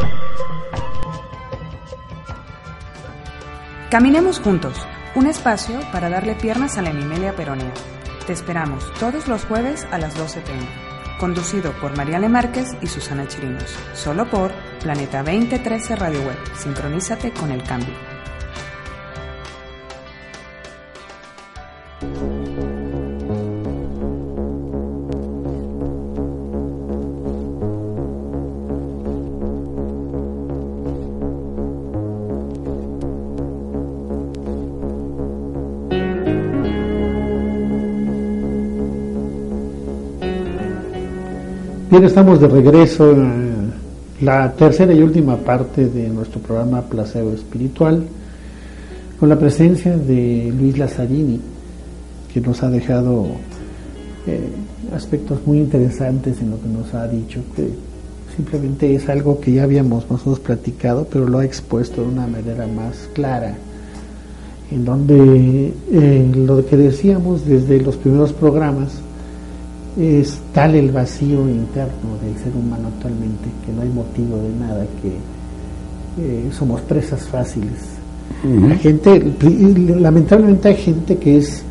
[3.91, 4.77] Caminemos juntos,
[5.15, 7.73] un espacio para darle piernas a la hemimelia peronea.
[8.27, 10.69] Te esperamos todos los jueves a las 12 pm.
[11.19, 14.53] conducido por Mariale Márquez y Susana Chirinos, solo por
[14.83, 16.39] Planeta 2013 Radio Web.
[16.57, 18.10] Sincronízate con el cambio.
[41.91, 43.73] Bien, estamos de regreso en
[44.21, 48.05] la tercera y última parte de nuestro programa Placebo Espiritual,
[49.19, 51.41] con la presencia de Luis Lazzarini,
[52.33, 53.27] que nos ha dejado
[54.29, 54.51] eh,
[54.95, 57.71] aspectos muy interesantes en lo que nos ha dicho, que
[58.37, 62.69] simplemente es algo que ya habíamos nosotros platicado, pero lo ha expuesto de una manera
[62.69, 63.57] más clara,
[64.71, 68.93] en donde eh, lo que decíamos desde los primeros programas,
[69.99, 74.87] es tal el vacío interno del ser humano actualmente que no hay motivo de nada,
[75.03, 75.17] que
[76.23, 77.79] eh, somos presas fáciles.
[78.45, 79.23] La gente,
[79.99, 81.63] lamentablemente hay gente que es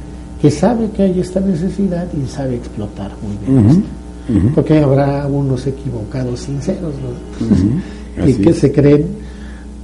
[0.41, 3.83] que sabe que hay esta necesidad y sabe explotar muy bien
[4.53, 6.93] porque habrá unos equivocados sinceros
[8.25, 9.07] y que se creen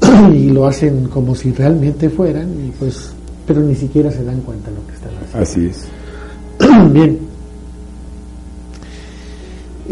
[0.34, 3.12] y lo hacen como si realmente fueran y pues
[3.48, 6.86] pero ni siquiera se dan cuenta de lo que están Así haciendo.
[6.86, 6.92] es.
[6.94, 7.35] Bien.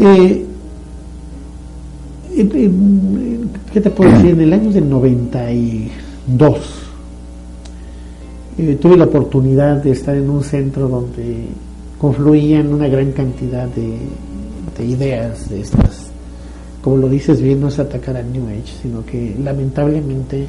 [0.06, 0.44] Eh,
[3.72, 4.32] ¿Qué te puedo decir?
[4.32, 6.58] En el año del 92
[8.58, 11.46] eh, tuve la oportunidad de estar en un centro donde
[11.98, 13.96] confluían una gran cantidad de,
[14.76, 16.10] de ideas de estas.
[16.82, 20.46] Como lo dices bien, no es atacar al New Age, sino que lamentablemente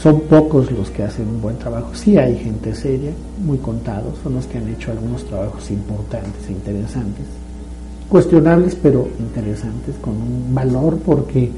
[0.00, 1.96] son pocos los que hacen un buen trabajo.
[1.96, 3.10] Sí hay gente seria,
[3.44, 7.26] muy contados, son los que han hecho algunos trabajos importantes e interesantes
[8.08, 11.50] cuestionables pero interesantes, con un valor porque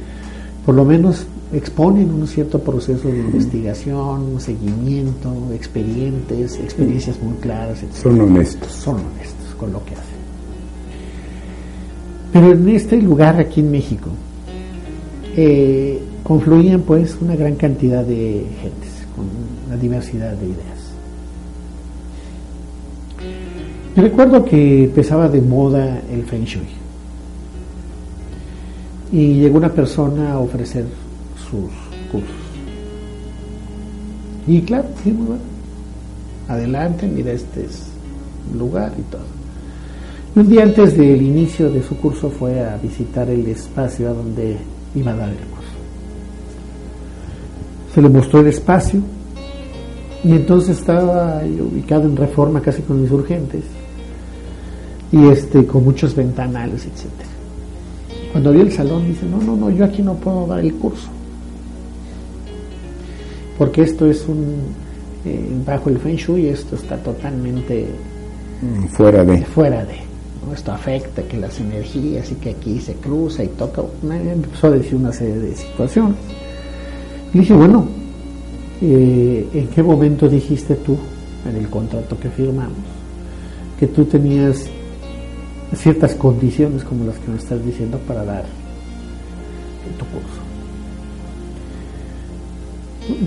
[0.65, 7.83] por lo menos exponen un cierto proceso de investigación, seguimiento, expedientes, experiencias muy claras.
[7.83, 7.93] etc.
[7.93, 8.71] Son honestos.
[8.73, 10.21] Son honestos con lo que hacen.
[12.33, 14.11] Pero en este lugar aquí en México
[15.37, 19.27] eh, confluían pues una gran cantidad de gentes con
[19.67, 20.80] una diversidad de ideas.
[24.01, 26.69] Recuerdo que empezaba de moda el Feng Shui.
[29.13, 30.85] Y llegó una persona a ofrecer
[31.37, 31.71] sus
[32.13, 32.31] cursos.
[34.47, 35.43] Y claro, sí, bueno.
[36.49, 37.87] Adelante, mira, este es
[38.57, 39.23] lugar y todo.
[40.37, 44.57] Un día antes del inicio de su curso fue a visitar el espacio a donde
[44.95, 45.71] iba a dar el curso.
[47.93, 49.01] Se le mostró el espacio
[50.23, 53.65] y entonces estaba ubicado en reforma casi con insurgentes
[55.13, 57.29] y este con muchos ventanales, etcétera.
[58.33, 61.09] Cuando vio el salón dice, no, no, no, yo aquí no puedo dar el curso.
[63.59, 64.55] Porque esto es un,
[65.25, 67.87] eh, bajo el Feng Shui, esto está totalmente
[68.63, 69.43] Mm, Fuera de.
[69.43, 69.95] fuera de.
[70.47, 70.53] ¿no?
[70.53, 73.83] Esto afecta que las energías y que aquí se cruza y toca.
[74.03, 76.17] Me empezó a decir una serie de situaciones.
[77.33, 77.87] Y dije, bueno,
[78.83, 80.97] eh, ¿en qué momento dijiste tú,
[81.49, 82.77] en el contrato que firmamos,
[83.79, 84.67] que tú tenías
[85.75, 88.45] ciertas condiciones como las que me estás diciendo para dar
[89.99, 90.41] tu curso?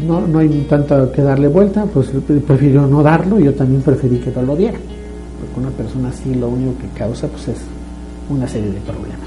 [0.06, 2.10] No, no hay tanto que darle vuelta, pues
[2.46, 4.78] prefirió no darlo, yo también preferí que no lo diera,
[5.40, 7.58] porque una persona así lo único que causa pues es
[8.30, 9.20] una serie de problemas.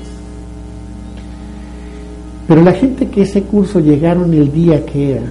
[2.49, 5.31] Pero la gente que ese curso llegaron el día que era,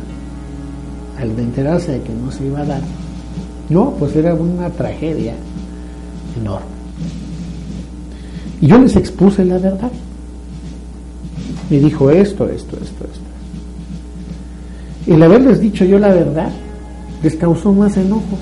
[1.20, 2.82] al enterarse de que no se iba a dar,
[3.70, 5.34] no, pues era una tragedia
[6.40, 6.75] enorme.
[8.62, 9.92] Y yo les expuse la verdad.
[11.70, 13.26] Me dijo esto, esto, esto, esto.
[15.08, 16.50] El haberles dicho yo la verdad
[17.22, 18.38] les causó más enojo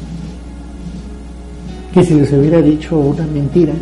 [1.94, 3.74] que si les hubiera dicho una mentira,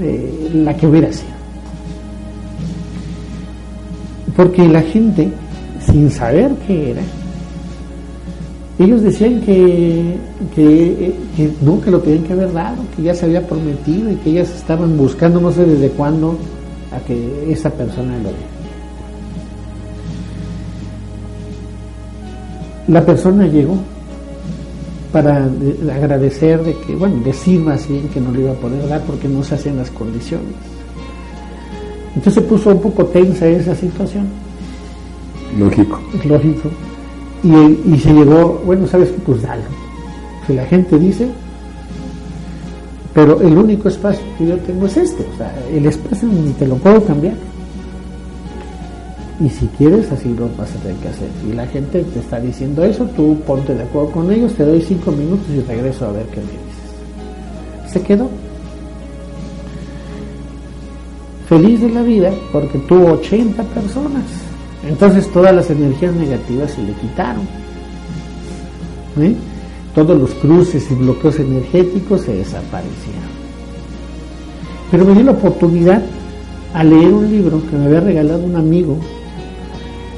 [0.00, 1.30] eh, la que hubiera sido.
[4.36, 5.28] Porque la gente,
[5.84, 7.02] sin saber qué era,
[8.84, 10.16] ellos decían que,
[10.54, 14.30] que, que nunca lo tenían que haber dado, que ya se había prometido y que
[14.30, 16.36] ellas estaban buscando no sé desde cuándo
[16.92, 18.50] a que esa persona lo diera.
[22.88, 23.76] La persona llegó
[25.12, 28.88] para de- agradecer de que, bueno, decir más bien que no le iba a poder
[28.88, 30.46] dar porque no se hacían las condiciones.
[32.16, 34.26] Entonces se puso un poco tensa esa situación,
[35.58, 36.00] Lógico.
[36.24, 36.68] lógico,
[37.42, 39.62] y, se llegó, bueno, sabes pues dalo.
[40.46, 41.28] Si la gente dice,
[43.14, 46.66] Pero el único espacio que yo tengo es este, o sea, el espacio ni te
[46.66, 47.34] lo puedo cambiar.
[49.44, 51.28] Y si quieres, así lo vas a tener que hacer.
[51.48, 54.82] Y la gente te está diciendo eso, tú ponte de acuerdo con ellos, te doy
[54.82, 57.92] cinco minutos y regreso a ver qué me dices.
[57.92, 58.28] Se quedó.
[61.48, 64.49] Feliz de la vida porque tuvo 80 personas.
[64.86, 67.42] Entonces todas las energías negativas se le quitaron.
[69.20, 69.34] ¿Eh?
[69.94, 73.30] Todos los cruces y bloqueos energéticos se desaparecieron.
[74.90, 76.02] Pero me dio la oportunidad
[76.72, 78.96] a leer un libro que me había regalado un amigo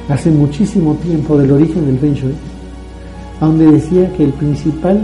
[0.09, 2.35] hace muchísimo tiempo del origen del Feng Shui,
[3.41, 5.01] donde decía que el principal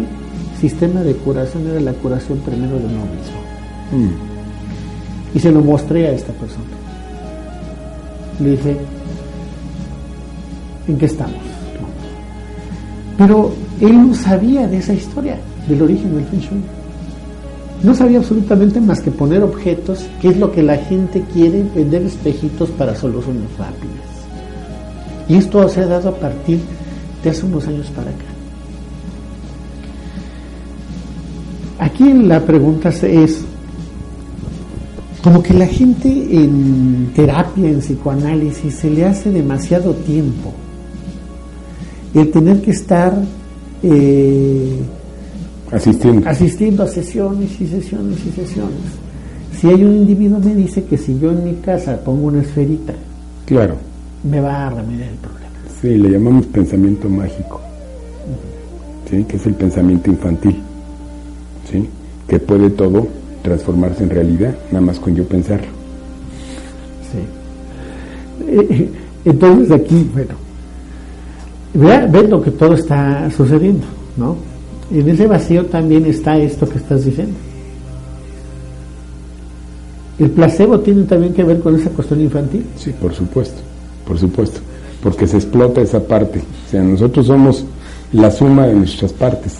[0.60, 3.38] sistema de curación era la curación primero de uno mismo.
[3.92, 5.36] Mm.
[5.36, 6.64] Y se lo mostré a esta persona.
[8.40, 8.76] Le dije,
[10.88, 11.36] ¿en qué estamos?
[13.18, 15.36] Pero él no sabía de esa historia,
[15.68, 16.62] del origen del Feng Shui.
[17.82, 22.02] No sabía absolutamente más que poner objetos, que es lo que la gente quiere, vender
[22.02, 24.08] espejitos para soluciones rápidas.
[25.28, 26.60] Y esto se ha dado a partir
[27.22, 28.24] de hace unos años para acá.
[31.80, 33.42] Aquí la pregunta es,
[35.22, 40.54] como que la gente en terapia, en psicoanálisis, se le hace demasiado tiempo
[42.14, 43.12] el tener que estar
[43.82, 44.78] eh,
[45.70, 46.28] asistiendo.
[46.28, 48.78] asistiendo a sesiones y sesiones y sesiones.
[49.58, 52.94] Si hay un individuo me dice que si yo en mi casa pongo una esferita,
[53.44, 53.88] claro
[54.24, 55.48] me va a remediar el problema.
[55.80, 57.60] Sí, le llamamos pensamiento mágico,
[59.08, 59.24] ¿sí?
[59.24, 60.56] que es el pensamiento infantil,
[61.70, 61.88] ¿sí?
[62.26, 63.06] que puede todo
[63.42, 65.68] transformarse en realidad, nada más con yo pensarlo.
[67.12, 68.88] Sí.
[69.24, 70.34] Entonces aquí, bueno,
[71.74, 74.36] vea, lo que todo está sucediendo, ¿no?
[74.90, 77.36] En ese vacío también está esto que estás diciendo.
[80.18, 82.64] ¿El placebo tiene también que ver con esa cuestión infantil?
[82.76, 83.68] Sí, por supuesto
[84.08, 84.60] por supuesto,
[85.02, 86.40] porque se explota esa parte.
[86.40, 87.64] O sea, nosotros somos
[88.12, 89.52] la suma de nuestras partes,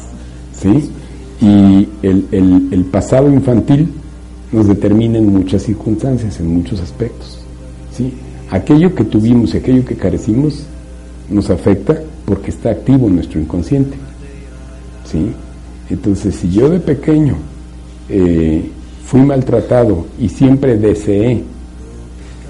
[0.59, 0.91] ¿sí?
[1.41, 3.91] Y el, pasado infantil
[4.51, 7.39] nos determina en muchas circunstancias, en muchos aspectos,
[7.95, 8.15] ¿sí?
[8.51, 10.63] Aquello que tuvimos y aquello que carecimos
[11.31, 13.97] nos afecta porque está activo nuestro inconsciente,
[15.05, 15.33] ¿sí?
[15.91, 17.37] Entonces, si yo de pequeño
[18.09, 18.71] eh,
[19.05, 21.43] fui maltratado y siempre deseé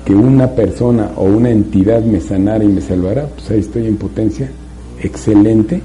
[0.04, 3.96] que una persona o una entidad me sanara y me salvara, pues ahí estoy en
[3.96, 4.50] potencia
[5.02, 5.80] excelente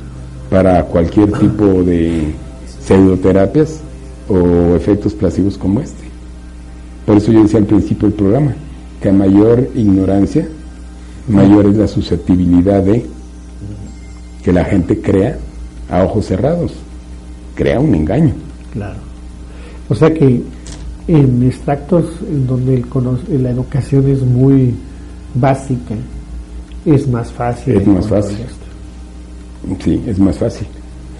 [0.49, 2.33] para cualquier tipo de
[2.85, 3.81] pseudoterapias
[4.29, 6.03] o efectos placebos como este.
[7.05, 8.55] Por eso yo decía al principio del programa,
[9.01, 10.47] que a mayor ignorancia,
[11.28, 13.05] mayor es la susceptibilidad de
[14.43, 15.38] que la gente crea
[15.89, 16.74] a ojos cerrados,
[17.55, 18.34] crea un engaño.
[18.74, 18.99] Claro.
[19.89, 20.41] O sea que
[21.07, 24.74] en extractos en donde el la educación es muy
[25.36, 25.95] básica,
[26.86, 27.78] es más fácil.
[27.78, 28.38] Es más fácil.
[29.80, 30.67] Sí, es más fácil.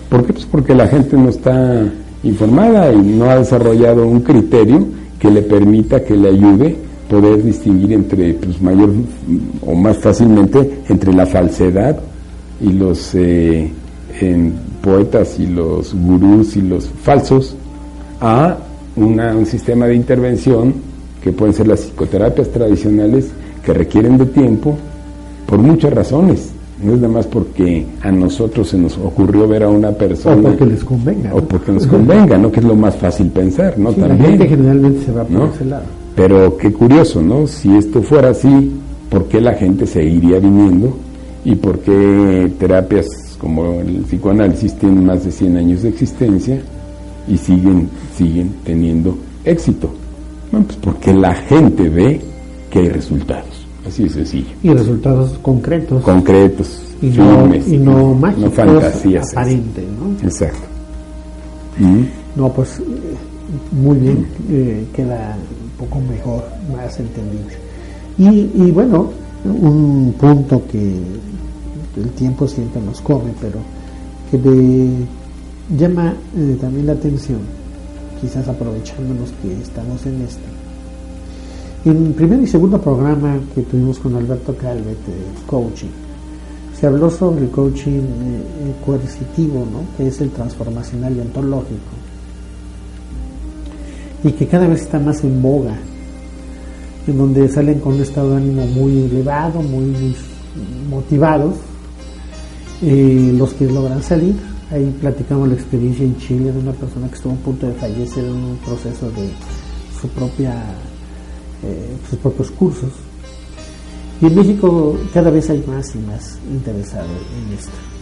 [0.10, 0.34] ¿Por qué?
[0.34, 1.84] Pues porque la gente no está
[2.24, 4.86] informada y no ha desarrollado un criterio
[5.20, 6.78] que le permita, que le ayude
[7.14, 8.89] poder distinguir entre, pues mayor
[9.61, 11.95] o más fácilmente, entre la falsedad
[12.59, 13.70] y los eh,
[14.82, 17.55] poetas y los gurús y los falsos
[18.20, 18.57] a
[18.95, 20.74] un sistema de intervención
[21.24, 23.30] que pueden ser las psicoterapias tradicionales
[23.64, 24.76] que requieren de tiempo
[25.45, 26.49] por muchas razones.
[26.84, 30.36] No es nada más porque a nosotros se nos ocurrió ver a una persona.
[30.36, 31.36] O porque les convenga.
[31.36, 32.51] O porque nos convenga, ¿no?
[32.51, 33.91] Que es lo más fácil pensar, ¿no?
[33.91, 34.20] También.
[34.20, 36.03] La gente generalmente se va por ese lado.
[36.16, 37.47] Pero qué curioso, ¿no?
[37.47, 38.72] Si esto fuera así,
[39.09, 40.95] ¿por qué la gente seguiría viniendo?
[41.45, 46.61] ¿Y por qué terapias como el psicoanálisis tienen más de 100 años de existencia?
[47.28, 49.89] y siguen, siguen teniendo éxito.
[50.51, 52.22] Bueno, pues porque la gente ve
[52.70, 53.66] que hay resultados.
[53.88, 54.47] Así de sencillo.
[54.61, 56.03] Y resultados concretos.
[56.03, 59.32] Concretos, y no, y no mágicos, no fantasías.
[59.32, 60.28] Aparente, ¿no?
[60.28, 60.61] Exacto.
[62.36, 62.82] No, pues
[63.72, 67.58] muy bien, eh, queda un poco mejor, más entendible.
[68.18, 69.10] Y, bueno,
[69.46, 70.80] un punto que
[71.98, 73.60] el tiempo siempre nos come, pero
[74.30, 75.06] que de
[75.78, 77.40] llama eh, también la atención,
[78.22, 80.42] quizás aprovechándonos que estamos en esto.
[81.86, 85.90] En el primer y segundo programa que tuvimos con Alberto Calvet de coaching,
[86.80, 89.98] se habló sobre el coaching eh, eh, coercitivo, ¿no?
[89.98, 91.92] que es el transformacional y ontológico,
[94.24, 95.76] y que cada vez está más en boga,
[97.07, 100.15] en donde salen con un estado de ánimo muy elevado, muy
[100.89, 101.55] motivados,
[102.86, 104.36] Eh, los que logran salir,
[104.69, 108.26] ahí platicamos la experiencia en Chile de una persona que estuvo a punto de fallecer
[108.26, 109.26] en un proceso de
[111.63, 112.91] eh, sus propios cursos.
[114.19, 117.93] Y en México cada vez hay más y más interesados en esto.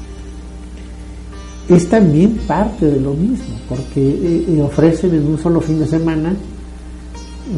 [1.69, 5.87] Es también parte de lo mismo, porque eh, eh, ofrecen en un solo fin de
[5.87, 6.35] semana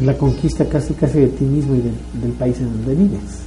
[0.02, 3.44] la conquista casi casi de ti mismo y del, país en donde vives.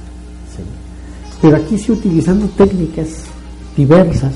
[1.40, 3.24] Pero aquí sí utilizando técnicas
[3.76, 4.34] diversas,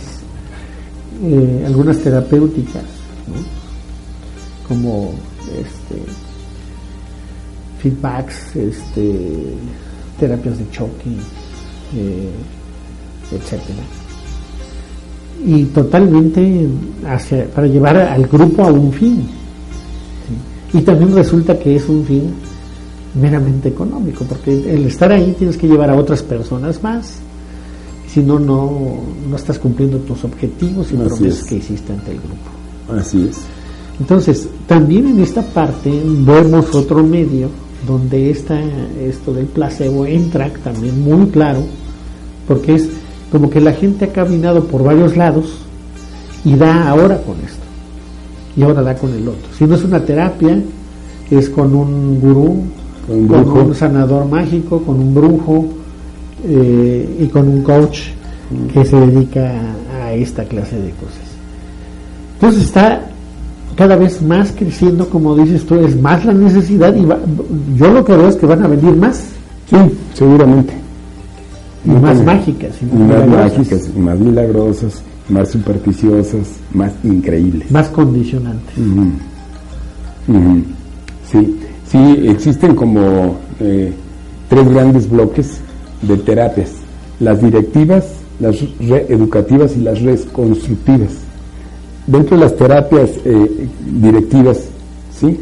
[1.24, 2.84] eh, algunas terapéuticas,
[4.68, 5.12] como
[5.48, 6.02] este,
[7.82, 9.54] feedbacks, este,
[10.18, 11.10] terapias de choque,
[11.96, 12.30] eh,
[13.32, 13.82] etcétera.
[15.44, 16.68] Y totalmente
[17.06, 19.26] hacia, para llevar al grupo a un fin.
[20.70, 20.78] ¿sí?
[20.78, 22.32] Y también resulta que es un fin
[23.20, 27.16] meramente económico, porque el estar ahí tienes que llevar a otras personas más,
[28.08, 31.44] si no, no, no estás cumpliendo tus objetivos y Así promesas es.
[31.44, 32.98] que hiciste ante el grupo.
[32.98, 33.38] Así es.
[34.00, 37.48] Entonces, también en esta parte vemos otro medio
[37.86, 38.58] donde esta,
[39.00, 41.62] esto del placebo entra también muy claro,
[42.46, 42.88] porque es
[43.32, 45.46] como que la gente ha caminado por varios lados
[46.44, 47.64] y da ahora con esto,
[48.56, 49.48] y ahora da con el otro.
[49.58, 50.60] Si no es una terapia,
[51.30, 52.62] es con un gurú,
[53.06, 53.60] Con un con brujo.
[53.62, 55.64] un sanador mágico, con un brujo
[56.46, 58.00] eh, y con un coach
[58.72, 59.50] que se dedica
[59.94, 61.22] a, a esta clase de cosas.
[62.34, 63.00] Entonces está
[63.76, 67.18] cada vez más creciendo, como dices tú, es más la necesidad y va-
[67.76, 69.24] yo lo que veo es que van a venir más
[69.70, 69.76] Sí,
[70.12, 70.74] seguramente.
[71.84, 77.70] Y más mágicas y Y más, milagrosas, mágicas, y más milagrosas, más supersticiosas, más increíbles.
[77.70, 78.74] más condicionantes.
[81.30, 81.58] Sí,
[81.88, 83.92] sí, existen como eh,
[84.48, 85.60] tres grandes bloques
[86.02, 86.70] de terapias,
[87.20, 88.04] las directivas,
[88.38, 91.12] las reeducativas y las reconstructivas.
[92.06, 93.68] Dentro de las terapias eh,
[94.00, 94.58] directivas,
[95.18, 95.38] ¿sí?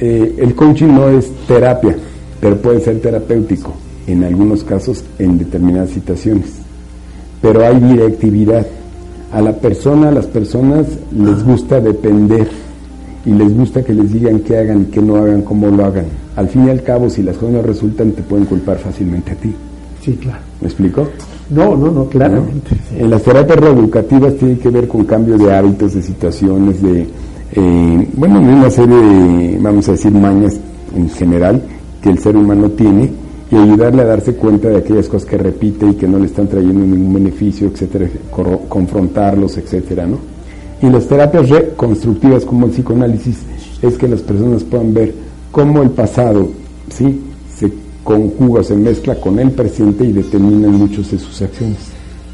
[0.00, 1.96] Eh, el coaching no es terapia,
[2.40, 3.72] pero puede ser terapéutico
[4.12, 6.46] en algunos casos en determinadas situaciones.
[7.40, 8.66] Pero hay directividad.
[9.32, 10.86] A la persona, a las personas
[11.16, 12.48] les gusta depender
[13.24, 16.06] y les gusta que les digan qué hagan, qué no hagan, cómo lo hagan.
[16.36, 19.34] Al fin y al cabo, si las cosas no resultan, te pueden culpar fácilmente a
[19.36, 19.54] ti.
[20.02, 20.40] Sí, claro.
[20.60, 21.06] ¿Me explico?
[21.50, 22.76] No, no, no, claramente.
[22.96, 27.06] En las terapias reeducativas tiene que ver con cambio de hábitos, de situaciones, de,
[27.52, 30.58] eh, bueno, una serie de, vamos a decir, mañas
[30.96, 31.62] en general
[32.00, 33.10] que el ser humano tiene
[33.50, 36.46] y ayudarle a darse cuenta de aquellas cosas que repite y que no le están
[36.46, 38.08] trayendo ningún beneficio, etcétera,
[38.68, 40.18] confrontarlos, etcétera, ¿no?
[40.82, 43.38] Y las terapias reconstructivas como el psicoanálisis
[43.82, 45.14] es que las personas puedan ver
[45.50, 46.48] cómo el pasado,
[46.90, 47.20] ¿sí?
[47.54, 47.70] se
[48.04, 51.78] conjuga, se mezcla con el presente y determinan muchos de sus acciones.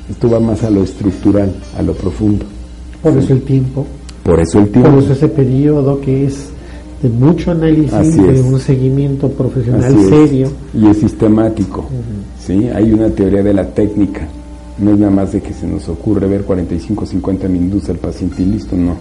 [0.09, 2.45] Esto va más a lo estructural, a lo profundo.
[3.03, 3.87] Por eso el tiempo,
[4.23, 4.99] Por eso el por tiempo.
[5.01, 6.51] eso ese periodo que es
[7.09, 8.45] de mucho análisis, Así de es.
[8.45, 10.09] un seguimiento profesional Así es.
[10.09, 10.49] serio.
[10.75, 11.87] Y es sistemático.
[12.45, 12.69] ¿sí?
[12.75, 14.27] Hay una teoría de la técnica.
[14.79, 18.43] No es nada más de que se nos ocurre ver 45, 50 minutos al paciente
[18.43, 18.97] y listo, no.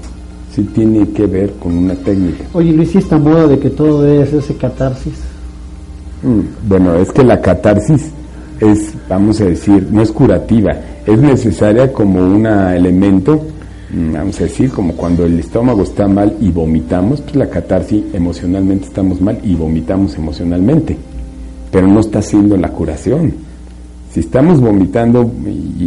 [0.53, 2.45] Sí tiene que ver con una técnica.
[2.53, 5.13] Oye Luis, ¿y esta moda de que todo debe hacerse catarsis?
[6.23, 8.11] Mm, Bueno, es que la catarsis
[8.61, 10.71] es, vamos a decir, no es curativa,
[11.05, 13.41] es necesaria como un elemento,
[13.91, 18.87] vamos a decir, como cuando el estómago está mal y vomitamos, pues la catarsis emocionalmente
[18.87, 20.97] estamos mal y vomitamos emocionalmente,
[21.71, 23.33] pero no está siendo la curación.
[24.11, 25.29] Si estamos vomitando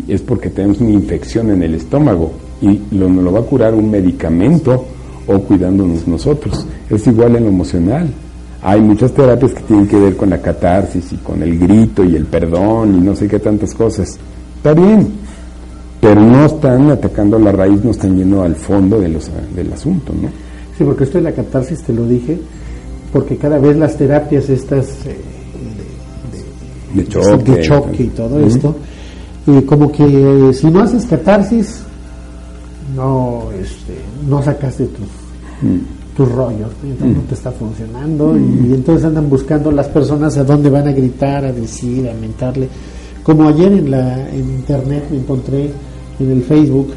[0.06, 3.74] es porque tenemos una infección en el estómago y lo, nos lo va a curar
[3.74, 4.84] un medicamento
[5.26, 6.66] o cuidándonos nosotros.
[6.90, 8.08] Es igual en lo emocional.
[8.62, 12.16] Hay muchas terapias que tienen que ver con la catarsis y con el grito y
[12.16, 14.18] el perdón y no sé qué tantas cosas.
[14.56, 15.08] Está bien,
[16.00, 20.12] pero no están atacando la raíz, no están yendo al fondo de los, del asunto,
[20.20, 20.28] ¿no?
[20.76, 22.38] Sí, porque esto de la catarsis te lo dije,
[23.12, 25.16] porque cada vez las terapias estas eh,
[26.94, 27.52] De de, choque.
[27.52, 28.76] de choque y todo esto,
[29.46, 31.80] eh, como que si no haces catarsis,
[32.94, 33.94] no, este,
[34.28, 35.06] no sacaste tus,
[35.60, 35.78] Mm.
[36.16, 40.70] tus rollos, entonces no te está funcionando y entonces andan buscando las personas a dónde
[40.70, 42.68] van a gritar, a decir, a mentarle.
[43.28, 45.70] Como ayer en la en internet me encontré
[46.18, 46.94] en el Facebook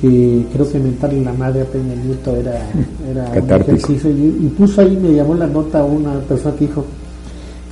[0.00, 2.62] que creo que mentarle la madre a Peña Nieto era,
[3.10, 6.82] era un ejercicio y, y puso ahí, me llamó la nota una persona que dijo,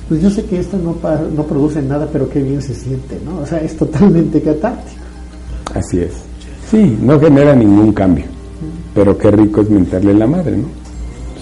[0.07, 0.95] pues yo sé que esto no,
[1.35, 3.41] no produce nada, pero qué bien se siente, ¿no?
[3.41, 5.01] O sea, es totalmente catártico.
[5.73, 6.11] Así es.
[6.69, 8.25] Sí, no genera ningún cambio,
[8.93, 10.67] pero qué rico es mentarle la madre, ¿no?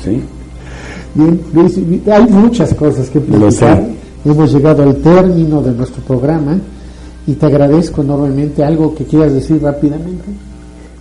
[0.02, 0.22] Sí.
[1.14, 1.42] Bien,
[2.10, 3.84] hay muchas cosas que platicar.
[4.26, 6.58] Hemos llegado al término de nuestro programa
[7.28, 8.64] y te agradezco enormemente.
[8.64, 10.26] ¿Algo que quieras decir rápidamente?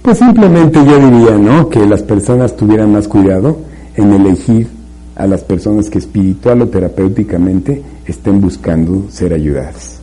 [0.02, 1.68] Pues simplemente yo diría, ¿no?
[1.68, 3.58] Que las personas tuvieran más cuidado
[3.94, 4.66] en elegir
[5.14, 10.00] a las personas que espiritual o terapéuticamente estén buscando ser ayudadas.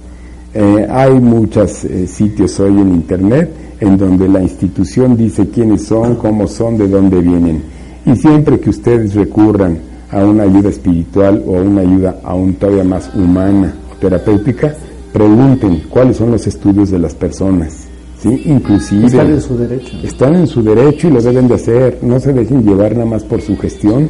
[0.54, 3.52] Eh, hay muchos eh, sitios hoy en Internet
[3.82, 7.64] en donde la institución dice quiénes son, cómo son, de dónde vienen.
[8.06, 12.84] Y siempre que ustedes recurran a una ayuda espiritual o a una ayuda aún todavía
[12.84, 14.76] más humana o terapéutica,
[15.14, 17.88] pregunten cuáles son los estudios de las personas.
[18.22, 18.43] ¿sí?
[18.45, 19.97] Inclusive están en su derecho.
[20.03, 21.99] Están en su derecho y lo deben de hacer.
[22.01, 24.10] No se dejen llevar nada más por su gestión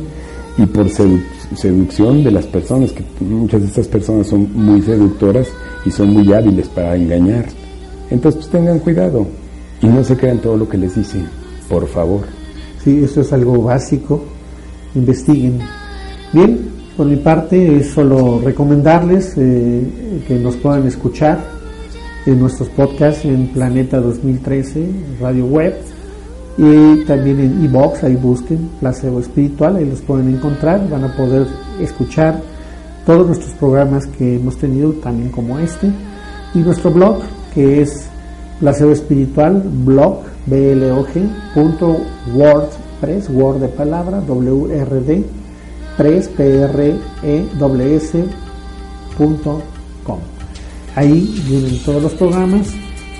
[0.58, 5.48] y por seducción de las personas, que muchas de estas personas son muy seductoras
[5.86, 7.46] y son muy hábiles para engañar.
[8.10, 9.26] Entonces pues, tengan cuidado
[9.82, 11.28] y no se crean todo lo que les dicen,
[11.70, 12.22] por favor.
[12.84, 14.24] Sí, eso es algo básico.
[14.96, 15.60] Investiguen.
[16.32, 16.60] Bien,
[16.96, 21.40] por mi parte es solo recomendarles eh, que nos puedan escuchar
[22.28, 25.74] en nuestros podcasts en Planeta 2013, Radio Web,
[26.56, 31.48] y también en iBox, ahí busquen Placebo Espiritual, ahí los pueden encontrar, van a poder
[31.82, 32.40] escuchar
[33.08, 35.92] todos nuestros programas que hemos tenido, también como este,
[36.54, 37.22] y nuestro blog,
[37.56, 38.08] que es
[38.60, 45.39] Placebo Espiritual, blog, blog.wordpress, word de palabra, WRD,
[46.00, 47.46] press, p r e
[49.18, 50.18] com.
[50.96, 52.70] Ahí vienen todos los programas